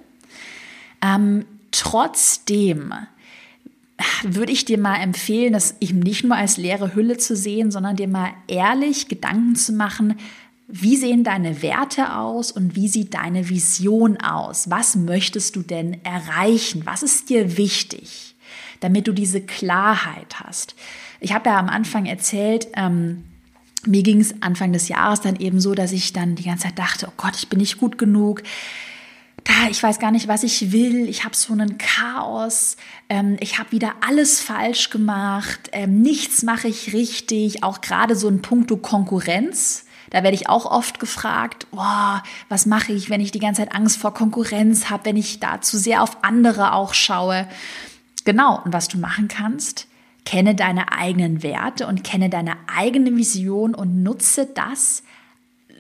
Ähm, 1.02 1.46
trotzdem 1.72 2.94
würde 4.24 4.52
ich 4.52 4.66
dir 4.66 4.78
mal 4.78 4.98
empfehlen, 4.98 5.54
das 5.54 5.76
eben 5.82 6.00
nicht 6.00 6.24
nur 6.24 6.36
als 6.36 6.58
leere 6.58 6.96
Hülle 6.96 7.18
zu 7.18 7.36
sehen, 7.36 7.72
sondern 7.72 7.96
dir 7.96 8.08
mal 8.08 8.32
ehrlich 8.48 9.08
Gedanken 9.08 9.56
zu 9.56 9.74
machen, 9.74 10.16
wie 10.72 10.98
sehen 10.98 11.24
deine 11.24 11.64
Werte 11.64 12.16
aus 12.16 12.52
und 12.52 12.76
wie 12.76 12.88
sieht 12.88 13.16
deine 13.16 13.50
Vision 13.50 14.18
aus? 14.18 14.70
Was 14.70 14.96
möchtest 14.96 15.56
du 15.56 15.64
denn 15.64 15.98
erreichen? 16.06 16.84
Was 16.86 17.02
ist 17.02 17.30
dir 17.30 17.58
wichtig, 17.58 18.36
damit 18.80 19.08
du 19.08 19.12
diese 19.12 19.42
Klarheit 19.42 20.40
hast? 20.40 20.76
Ich 21.20 21.34
habe 21.34 21.50
ja 21.50 21.58
am 21.58 21.70
Anfang 21.70 22.06
erzählt, 22.06 22.68
ähm, 22.76 23.24
mir 23.88 24.04
ging 24.04 24.22
es 24.22 24.44
Anfang 24.44 24.72
des 24.72 24.90
Jahres 24.90 25.22
dann 25.22 25.38
eben 25.38 25.60
so, 25.60 25.74
dass 25.74 25.92
ich 25.92 26.14
dann 26.14 26.36
die 26.36 26.44
ganze 26.44 26.68
Zeit 26.68 26.78
dachte, 26.78 27.08
oh 27.10 27.14
Gott, 27.18 27.36
ich 27.36 27.50
bin 27.50 27.60
nicht 27.60 27.80
gut 27.80 27.98
genug. 27.98 28.44
Ich 29.72 29.82
weiß 29.82 29.98
gar 29.98 30.12
nicht, 30.12 30.28
was 30.28 30.44
ich 30.44 30.72
will. 30.72 31.10
Ich 31.10 31.24
habe 31.24 31.36
so 31.36 31.54
einen 31.54 31.80
Chaos. 31.80 32.78
Ähm, 33.10 33.38
ich 33.40 33.58
habe 33.58 33.72
wieder 33.72 33.94
alles 34.08 34.40
falsch 34.40 34.92
gemacht. 34.92 35.70
Ähm, 35.72 36.04
nichts 36.04 36.44
mache 36.44 36.68
ich 36.68 36.94
richtig. 36.94 37.64
Auch 37.64 37.82
gerade 37.82 38.16
so 38.16 38.28
ein 38.28 38.44
Punkto 38.44 38.78
Konkurrenz 38.78 39.86
da 40.10 40.24
werde 40.24 40.36
ich 40.36 40.50
auch 40.50 40.66
oft 40.66 41.00
gefragt, 41.00 41.68
boah, 41.72 42.24
was 42.48 42.66
mache 42.66 42.92
ich, 42.92 43.10
wenn 43.10 43.22
ich 43.22 43.32
die 43.32 43.40
ganze 43.40 43.62
Zeit 43.62 43.76
Angst 43.76 43.98
vor 43.98 44.14
Konkurrenz 44.14 44.90
habe, 44.90 45.06
wenn 45.06 45.18
ich 45.18 45.40
da 45.40 45.62
zu 45.62 45.78
sehr 45.78 46.02
auf 46.02 46.24
andere 46.24 46.74
auch 46.74 46.94
schaue. 46.94 47.48
Genau, 48.26 48.62
und 48.64 48.74
was 48.74 48.88
du 48.88 48.98
machen 48.98 49.28
kannst, 49.28 49.88
kenne 50.26 50.56
deine 50.56 50.92
eigenen 50.92 51.44
Werte 51.44 51.88
und 51.88 52.04
kenne 52.04 52.30
deine 52.30 52.56
eigene 52.68 53.16
Vision 53.16 53.74
und 53.76 54.04
nutze 54.04 54.46
das 54.48 55.04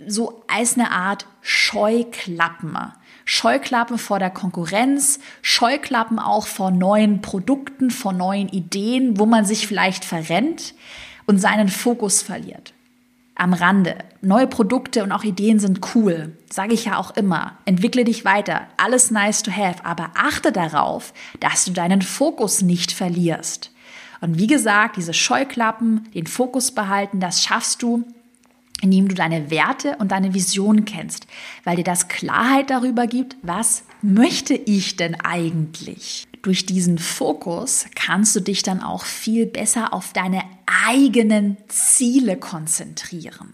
so 0.07 0.43
als 0.47 0.75
eine 0.75 0.91
Art 0.91 1.25
Scheuklappen. 1.41 2.77
Scheuklappen 3.25 3.99
vor 3.99 4.17
der 4.17 4.31
Konkurrenz, 4.31 5.19
Scheuklappen 5.43 6.17
auch 6.17 6.47
vor 6.47 6.71
neuen 6.71 7.21
Produkten, 7.21 7.91
vor 7.91 8.11
neuen 8.11 8.49
Ideen, 8.49 9.19
wo 9.19 9.27
man 9.27 9.45
sich 9.45 9.67
vielleicht 9.67 10.03
verrennt 10.03 10.73
und 11.27 11.37
seinen 11.37 11.69
Fokus 11.69 12.23
verliert. 12.23 12.73
Am 13.39 13.53
Rande. 13.53 13.95
Neue 14.21 14.47
Produkte 14.47 15.01
und 15.01 15.13
auch 15.13 15.23
Ideen 15.23 15.59
sind 15.59 15.95
cool, 15.95 16.35
sage 16.51 16.73
ich 16.73 16.83
ja 16.83 16.97
auch 16.97 17.15
immer. 17.15 17.57
Entwickle 17.63 18.03
dich 18.03 18.25
weiter, 18.25 18.67
alles 18.75 19.11
nice 19.11 19.43
to 19.43 19.51
have, 19.51 19.85
aber 19.85 20.11
achte 20.15 20.51
darauf, 20.51 21.13
dass 21.39 21.63
du 21.63 21.71
deinen 21.71 22.01
Fokus 22.01 22.61
nicht 22.61 22.91
verlierst. 22.91 23.71
Und 24.19 24.37
wie 24.37 24.47
gesagt, 24.47 24.97
diese 24.97 25.13
Scheuklappen, 25.13 26.09
den 26.13 26.27
Fokus 26.27 26.71
behalten, 26.71 27.21
das 27.21 27.41
schaffst 27.41 27.81
du, 27.81 28.03
indem 28.81 29.07
du 29.07 29.15
deine 29.15 29.49
Werte 29.49 29.95
und 29.99 30.11
deine 30.11 30.33
Vision 30.33 30.83
kennst, 30.83 31.25
weil 31.63 31.77
dir 31.77 31.85
das 31.85 32.09
Klarheit 32.09 32.69
darüber 32.69 33.07
gibt, 33.07 33.37
was 33.41 33.83
möchte 34.01 34.53
ich 34.53 34.97
denn 34.97 35.15
eigentlich? 35.15 36.27
Durch 36.41 36.65
diesen 36.65 36.97
Fokus 36.97 37.85
kannst 37.95 38.35
du 38.35 38.39
dich 38.39 38.63
dann 38.63 38.81
auch 38.81 39.03
viel 39.03 39.45
besser 39.45 39.93
auf 39.93 40.13
deine 40.13 40.41
eigenen 40.87 41.57
Ziele 41.67 42.37
konzentrieren. 42.37 43.53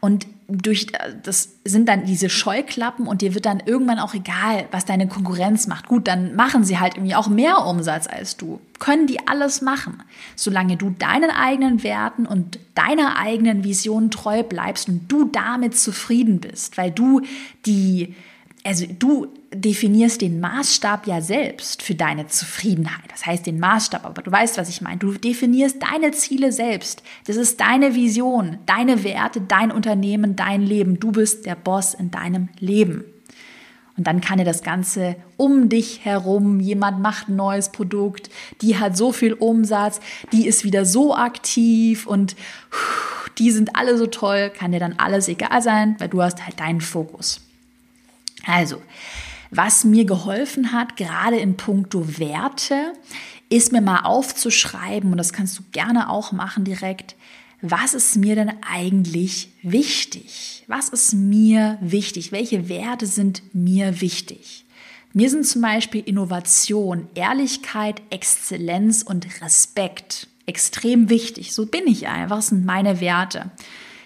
Und 0.00 0.26
durch 0.48 0.86
das 1.22 1.56
sind 1.64 1.88
dann 1.88 2.06
diese 2.06 2.30
Scheuklappen 2.30 3.06
und 3.06 3.20
dir 3.22 3.34
wird 3.34 3.46
dann 3.46 3.62
irgendwann 3.64 3.98
auch 3.98 4.14
egal, 4.14 4.66
was 4.70 4.84
deine 4.84 5.08
Konkurrenz 5.08 5.66
macht. 5.66 5.88
Gut, 5.88 6.08
dann 6.08 6.34
machen 6.34 6.64
sie 6.64 6.78
halt 6.78 6.96
irgendwie 6.96 7.14
auch 7.14 7.28
mehr 7.28 7.66
Umsatz 7.66 8.06
als 8.06 8.36
du. 8.36 8.60
Können 8.78 9.06
die 9.06 9.26
alles 9.28 9.60
machen, 9.60 10.02
solange 10.36 10.76
du 10.76 10.90
deinen 10.90 11.30
eigenen 11.30 11.82
Werten 11.82 12.26
und 12.26 12.58
deiner 12.74 13.18
eigenen 13.18 13.62
Vision 13.62 14.10
treu 14.10 14.42
bleibst 14.42 14.88
und 14.88 15.06
du 15.08 15.26
damit 15.26 15.76
zufrieden 15.76 16.40
bist, 16.40 16.78
weil 16.78 16.90
du 16.90 17.20
die 17.66 18.14
also 18.64 18.86
du 18.86 19.28
definierst 19.54 20.20
den 20.20 20.38
Maßstab 20.40 21.06
ja 21.06 21.20
selbst 21.20 21.82
für 21.82 21.94
deine 21.94 22.26
Zufriedenheit. 22.26 23.10
Das 23.10 23.24
heißt 23.24 23.46
den 23.46 23.58
Maßstab, 23.58 24.04
aber 24.04 24.22
du 24.22 24.30
weißt, 24.30 24.58
was 24.58 24.68
ich 24.68 24.80
meine. 24.80 24.98
Du 24.98 25.12
definierst 25.12 25.82
deine 25.82 26.12
Ziele 26.12 26.52
selbst. 26.52 27.02
Das 27.26 27.36
ist 27.36 27.60
deine 27.60 27.94
Vision, 27.94 28.58
deine 28.66 29.02
Werte, 29.02 29.40
dein 29.40 29.72
Unternehmen, 29.72 30.36
dein 30.36 30.62
Leben. 30.62 31.00
Du 31.00 31.12
bist 31.12 31.46
der 31.46 31.54
Boss 31.54 31.94
in 31.94 32.10
deinem 32.10 32.48
Leben. 32.58 33.04
Und 33.96 34.06
dann 34.06 34.20
kann 34.20 34.38
dir 34.38 34.44
das 34.44 34.62
Ganze 34.62 35.16
um 35.36 35.68
dich 35.68 36.04
herum, 36.04 36.60
jemand 36.60 37.00
macht 37.00 37.28
ein 37.28 37.36
neues 37.36 37.70
Produkt, 37.70 38.30
die 38.62 38.78
hat 38.78 38.96
so 38.96 39.12
viel 39.12 39.34
Umsatz, 39.34 40.00
die 40.32 40.46
ist 40.46 40.64
wieder 40.64 40.86
so 40.86 41.14
aktiv 41.14 42.06
und 42.06 42.34
die 43.38 43.50
sind 43.50 43.76
alle 43.76 43.98
so 43.98 44.06
toll, 44.06 44.50
kann 44.56 44.72
dir 44.72 44.80
dann 44.80 44.94
alles 44.98 45.28
egal 45.28 45.60
sein, 45.60 45.96
weil 45.98 46.08
du 46.08 46.22
hast 46.22 46.46
halt 46.46 46.60
deinen 46.60 46.80
Fokus. 46.80 47.49
Also, 48.46 48.82
was 49.50 49.84
mir 49.84 50.04
geholfen 50.04 50.72
hat, 50.72 50.96
gerade 50.96 51.38
in 51.38 51.56
puncto 51.56 52.18
Werte, 52.18 52.92
ist 53.48 53.72
mir 53.72 53.80
mal 53.80 54.02
aufzuschreiben, 54.02 55.10
und 55.10 55.18
das 55.18 55.32
kannst 55.32 55.58
du 55.58 55.62
gerne 55.72 56.08
auch 56.08 56.32
machen 56.32 56.64
direkt, 56.64 57.16
was 57.62 57.94
ist 57.94 58.16
mir 58.16 58.36
denn 58.36 58.52
eigentlich 58.66 59.50
wichtig? 59.62 60.64
Was 60.66 60.88
ist 60.88 61.12
mir 61.12 61.76
wichtig? 61.80 62.32
Welche 62.32 62.68
Werte 62.68 63.06
sind 63.06 63.42
mir 63.52 64.00
wichtig? 64.00 64.64
Mir 65.12 65.28
sind 65.28 65.46
zum 65.46 65.60
Beispiel 65.60 66.02
Innovation, 66.06 67.08
Ehrlichkeit, 67.14 68.00
Exzellenz 68.10 69.02
und 69.02 69.42
Respekt 69.42 70.28
extrem 70.46 71.10
wichtig. 71.10 71.52
So 71.52 71.66
bin 71.66 71.86
ich 71.86 72.08
einfach, 72.08 72.36
das 72.36 72.48
sind 72.48 72.64
meine 72.64 73.00
Werte. 73.00 73.50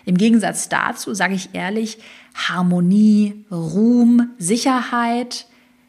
Im 0.05 0.17
Gegensatz 0.17 0.69
dazu, 0.69 1.15
sage 1.15 1.35
ich 1.35 1.51
ehrlich, 1.53 1.99
Harmonie, 2.35 3.45
Ruhm, 3.51 4.31
Sicherheit 4.39 5.47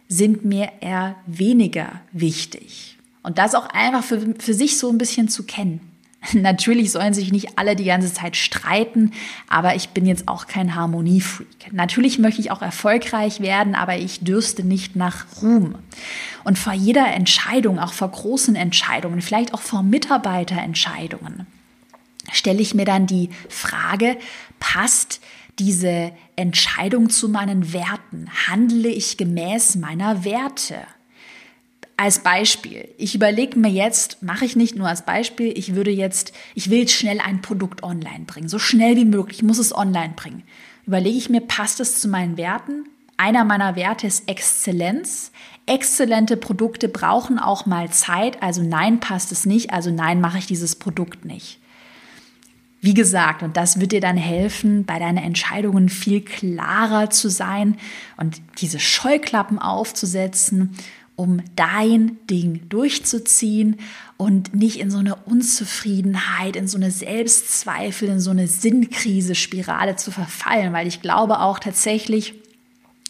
sind 0.08 0.46
mir 0.46 0.72
eher 0.82 1.16
weniger 1.26 2.02
wichtig. 2.12 2.98
Und 3.24 3.40
das 3.40 3.56
auch 3.56 3.68
einfach 3.68 4.04
für, 4.04 4.36
für 4.38 4.54
sich 4.54 4.78
so 4.78 4.90
ein 4.90 4.98
bisschen 4.98 5.28
zu 5.28 5.44
kennen. 5.44 5.82
Natürlich 6.34 6.92
sollen 6.92 7.14
sich 7.14 7.32
nicht 7.32 7.58
alle 7.58 7.76
die 7.76 7.86
ganze 7.86 8.14
Zeit 8.14 8.36
streiten, 8.36 9.12
aber 9.48 9.76
ich 9.76 9.90
bin 9.90 10.06
jetzt 10.06 10.28
auch 10.28 10.48
kein 10.48 10.76
Harmoniefreak. 10.76 11.72
Natürlich 11.72 12.20
möchte 12.20 12.42
ich 12.42 12.52
auch 12.52 12.62
erfolgreich 12.62 13.40
werden, 13.42 13.76
aber 13.76 13.98
ich 13.98 14.22
dürste 14.22 14.64
nicht 14.64 14.96
nach 14.96 15.26
Ruhm. 15.42 15.76
Und 16.44 16.58
vor 16.58 16.74
jeder 16.74 17.08
Entscheidung, 17.14 17.80
auch 17.80 17.94
vor 17.94 18.10
großen 18.10 18.56
Entscheidungen, 18.56 19.22
vielleicht 19.22 19.54
auch 19.54 19.62
vor 19.62 19.84
Mitarbeiterentscheidungen, 19.84 21.48
stelle 22.36 22.62
ich 22.62 22.74
mir 22.74 22.86
dann 22.86 23.08
die 23.08 23.30
Frage, 23.50 24.18
passt 24.60 25.22
diese 25.60 26.12
Entscheidung 26.36 27.10
zu 27.10 27.30
meinen 27.30 27.74
Werten? 27.74 28.30
Handle 28.48 28.90
ich 28.90 29.18
gemäß 29.18 29.76
meiner 29.76 30.26
Werte? 30.26 30.82
Als 31.98 32.20
Beispiel, 32.20 32.90
ich 32.98 33.16
überlege 33.16 33.58
mir 33.58 33.70
jetzt, 33.70 34.22
mache 34.22 34.44
ich 34.44 34.58
nicht 34.58 34.76
nur 34.76 34.90
als 34.90 35.06
Beispiel, 35.06 35.58
ich 35.58 35.76
würde 35.76 35.92
jetzt, 35.92 36.34
ich 36.54 36.70
will 36.70 36.88
schnell 36.90 37.22
ein 37.22 37.42
Produkt 37.42 37.84
online 37.84 38.26
bringen, 38.26 38.50
so 38.50 38.60
schnell 38.60 38.98
wie 38.98 39.06
möglich, 39.06 39.38
ich 39.38 39.44
muss 39.44 39.60
es 39.60 39.74
online 39.74 40.14
bringen. 40.14 40.44
Überlege 40.86 41.18
ich 41.18 41.30
mir, 41.30 41.40
passt 41.40 41.80
es 41.80 42.02
zu 42.02 42.10
meinen 42.10 42.36
Werten? 42.36 42.84
Einer 43.18 43.46
meiner 43.46 43.78
Werte 43.78 44.08
ist 44.08 44.28
Exzellenz. 44.28 45.32
Exzellente 45.66 46.36
Produkte 46.36 46.90
brauchen 46.90 47.40
auch 47.40 47.66
mal 47.66 47.90
Zeit, 47.92 48.44
also 48.44 48.62
nein, 48.62 49.00
passt 49.00 49.32
es 49.32 49.46
nicht, 49.46 49.72
also 49.72 49.90
nein, 49.90 50.20
mache 50.20 50.38
ich 50.38 50.48
dieses 50.48 50.76
Produkt 50.76 51.24
nicht. 51.24 51.60
Wie 52.86 52.94
gesagt, 52.94 53.42
und 53.42 53.58
das 53.58 53.80
wird 53.80 53.94
dir 53.94 54.00
dann 54.00 54.16
helfen, 54.16 54.86
bei 54.86 55.00
deinen 55.00 55.18
Entscheidungen 55.18 55.90
viel 55.90 56.22
klarer 56.22 57.10
zu 57.10 57.32
sein 57.32 57.78
und 58.16 58.40
diese 58.60 58.80
Scheuklappen 58.80 59.58
aufzusetzen, 59.58 60.78
um 61.16 61.42
dein 61.56 62.20
Ding 62.30 62.70
durchzuziehen 62.70 63.78
und 64.18 64.54
nicht 64.54 64.80
in 64.80 64.92
so 64.92 65.00
eine 65.00 65.16
Unzufriedenheit, 65.16 66.56
in 66.56 66.68
so 66.68 66.78
eine 66.78 66.92
Selbstzweifel, 66.92 68.08
in 68.08 68.20
so 68.20 68.30
eine 68.30 68.48
Sinnkrise-Spirale 68.48 69.96
zu 69.96 70.12
verfallen, 70.12 70.72
weil 70.72 70.86
ich 70.86 71.02
glaube 71.02 71.40
auch 71.40 71.58
tatsächlich, 71.58 72.36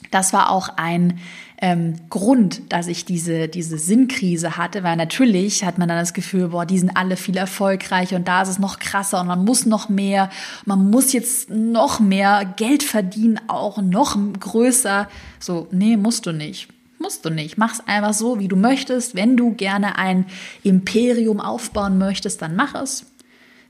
das 0.09 0.31
war 0.31 0.51
auch 0.51 0.69
ein 0.77 1.19
ähm, 1.61 1.93
Grund, 2.09 2.61
dass 2.69 2.87
ich 2.87 3.05
diese, 3.05 3.47
diese 3.47 3.77
Sinnkrise 3.77 4.57
hatte, 4.57 4.83
weil 4.83 4.97
natürlich 4.97 5.63
hat 5.63 5.77
man 5.77 5.87
dann 5.87 5.97
das 5.97 6.13
Gefühl, 6.13 6.49
boah, 6.49 6.65
die 6.65 6.79
sind 6.79 6.95
alle 6.95 7.15
viel 7.15 7.37
erfolgreicher 7.37 8.17
und 8.17 8.27
da 8.27 8.41
ist 8.41 8.49
es 8.49 8.59
noch 8.59 8.79
krasser 8.79 9.21
und 9.21 9.27
man 9.27 9.45
muss 9.45 9.65
noch 9.65 9.87
mehr, 9.87 10.29
man 10.65 10.89
muss 10.89 11.13
jetzt 11.13 11.49
noch 11.49 11.99
mehr 11.99 12.53
Geld 12.57 12.83
verdienen, 12.83 13.39
auch 13.47 13.81
noch 13.81 14.17
größer. 14.39 15.07
So, 15.39 15.67
nee, 15.71 15.95
musst 15.97 16.25
du 16.25 16.31
nicht. 16.31 16.67
Musst 16.99 17.25
du 17.25 17.29
nicht. 17.29 17.57
Mach's 17.57 17.81
einfach 17.85 18.13
so, 18.13 18.39
wie 18.39 18.47
du 18.47 18.55
möchtest. 18.55 19.15
Wenn 19.15 19.37
du 19.37 19.53
gerne 19.53 19.97
ein 19.97 20.25
Imperium 20.63 21.39
aufbauen 21.39 21.97
möchtest, 21.97 22.41
dann 22.41 22.55
mach 22.55 22.73
es. 22.75 23.05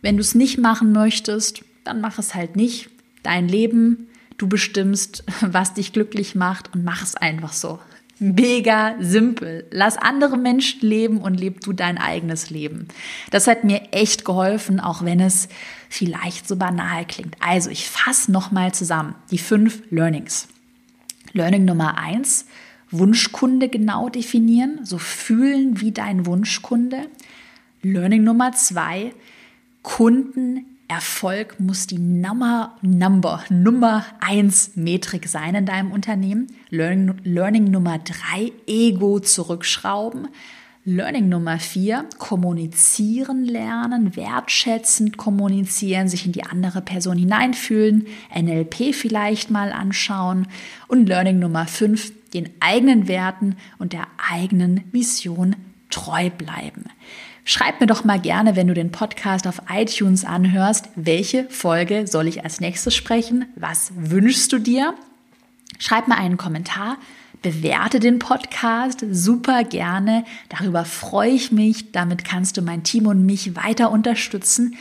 Wenn 0.01 0.17
du 0.17 0.21
es 0.21 0.35
nicht 0.35 0.57
machen 0.57 0.91
möchtest, 0.91 1.63
dann 1.83 2.01
mach 2.01 2.19
es 2.19 2.35
halt 2.35 2.55
nicht. 2.55 2.89
Dein 3.23 3.47
Leben, 3.47 4.07
Du 4.37 4.47
bestimmst, 4.47 5.23
was 5.41 5.73
dich 5.73 5.93
glücklich 5.93 6.35
macht 6.35 6.73
und 6.73 6.83
mach 6.83 7.03
es 7.03 7.15
einfach 7.15 7.53
so. 7.53 7.79
Mega 8.17 8.95
simpel. 8.99 9.67
Lass 9.71 9.97
andere 9.97 10.37
Menschen 10.37 10.87
leben 10.87 11.17
und 11.17 11.37
leb 11.37 11.59
du 11.61 11.73
dein 11.73 11.97
eigenes 11.97 12.49
Leben. 12.49 12.87
Das 13.29 13.45
hat 13.45 13.65
mir 13.65 13.89
echt 13.91 14.23
geholfen, 14.23 14.79
auch 14.79 15.03
wenn 15.03 15.19
es 15.19 15.49
vielleicht 15.89 16.47
so 16.47 16.55
banal 16.55 17.05
klingt. 17.05 17.35
Also 17.41 17.69
ich 17.69 17.89
fasse 17.89 18.31
nochmal 18.31 18.73
zusammen 18.73 19.15
die 19.31 19.37
fünf 19.37 19.81
Learnings. 19.89 20.47
Learning 21.33 21.65
Nummer 21.65 21.97
eins, 21.97 22.45
Wunschkunde 22.89 23.67
genau 23.67 24.07
definieren, 24.07 24.85
so 24.85 24.97
fühlen 24.97 25.81
wie 25.81 25.91
dein 25.91 26.25
Wunschkunde. 26.25 27.09
Learning 27.81 28.23
Nummer 28.23 28.53
zwei, 28.53 29.13
Kunden 29.81 30.74
Erfolg 30.87 31.59
muss 31.59 31.87
die 31.87 31.97
Nummer, 31.97 32.77
Number, 32.81 33.43
Nummer 33.49 34.05
eins 34.19 34.75
Metrik 34.75 35.27
sein 35.27 35.55
in 35.55 35.65
deinem 35.65 35.91
Unternehmen. 35.91 36.47
Learning, 36.69 37.15
Learning 37.23 37.71
Nummer 37.71 37.97
drei, 37.99 38.51
Ego 38.67 39.19
zurückschrauben. 39.19 40.27
Learning 40.87 41.29
Nummer 41.29 41.57
vier, 41.57 42.05
kommunizieren 42.19 43.43
lernen, 43.43 44.15
wertschätzend 44.15 45.17
kommunizieren, 45.17 46.07
sich 46.07 46.27
in 46.27 46.31
die 46.31 46.43
andere 46.43 46.83
Person 46.83 47.17
hineinfühlen, 47.17 48.05
NLP 48.31 48.93
vielleicht 48.93 49.49
mal 49.49 49.71
anschauen. 49.71 50.47
Und 50.87 51.07
Learning 51.07 51.39
Nummer 51.39 51.65
fünf, 51.65 52.13
den 52.35 52.51
eigenen 52.59 53.07
Werten 53.07 53.55
und 53.79 53.93
der 53.93 54.05
eigenen 54.31 54.83
Mission 54.91 55.55
treu 55.89 56.29
bleiben. 56.29 56.83
Schreib 57.47 57.79
mir 57.79 57.85
doch 57.85 58.03
mal 58.03 58.19
gerne, 58.19 58.55
wenn 58.55 58.65
du 58.65 58.73
den 58.73 58.91
Podcast 58.91 59.45
auf 59.45 59.61
iTunes 59.71 60.25
anhörst, 60.25 60.89
welche 60.95 61.47
Folge 61.51 62.07
soll 62.07 62.27
ich 62.27 62.43
als 62.43 62.59
nächstes 62.59 62.95
sprechen? 62.95 63.45
Was 63.55 63.91
wünschst 63.95 64.51
du 64.51 64.57
dir? 64.57 64.95
Schreib 65.77 66.07
mir 66.07 66.17
einen 66.17 66.37
Kommentar, 66.37 66.97
bewerte 67.43 67.99
den 67.99 68.17
Podcast 68.17 69.05
super 69.11 69.63
gerne. 69.63 70.25
Darüber 70.49 70.85
freue 70.85 71.29
ich 71.29 71.51
mich. 71.51 71.91
Damit 71.91 72.25
kannst 72.25 72.57
du 72.57 72.63
mein 72.63 72.81
Team 72.81 73.05
und 73.05 73.27
mich 73.27 73.55
weiter 73.55 73.91
unterstützen. 73.91 74.75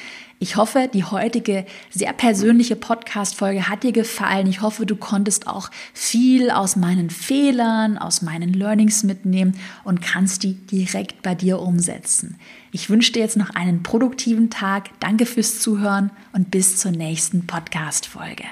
Ich 0.45 0.57
hoffe, 0.57 0.91
die 0.93 1.05
heutige 1.05 1.65
sehr 1.89 2.13
persönliche 2.13 2.77
Podcast-Folge 2.77 3.67
hat 3.67 3.83
dir 3.83 3.93
gefallen. 3.93 4.47
Ich 4.47 4.61
hoffe, 4.61 4.85
du 4.85 4.95
konntest 4.95 5.47
auch 5.47 5.71
viel 5.95 6.51
aus 6.51 6.77
meinen 6.77 7.09
Fehlern, 7.09 7.97
aus 7.97 8.21
meinen 8.21 8.53
Learnings 8.53 9.05
mitnehmen 9.05 9.59
und 9.85 10.03
kannst 10.03 10.43
die 10.43 10.53
direkt 10.53 11.23
bei 11.23 11.35
dir 11.35 11.61
umsetzen. 11.61 12.37
Ich 12.73 12.91
wünsche 12.91 13.13
dir 13.13 13.21
jetzt 13.21 13.39
noch 13.39 13.55
einen 13.55 13.83
produktiven 13.83 14.51
Tag. 14.51 14.91
Danke 15.01 15.25
fürs 15.25 15.61
Zuhören 15.61 16.11
und 16.35 16.51
bis 16.51 16.77
zur 16.77 16.91
nächsten 16.91 17.47
Podcast-Folge. 17.47 18.45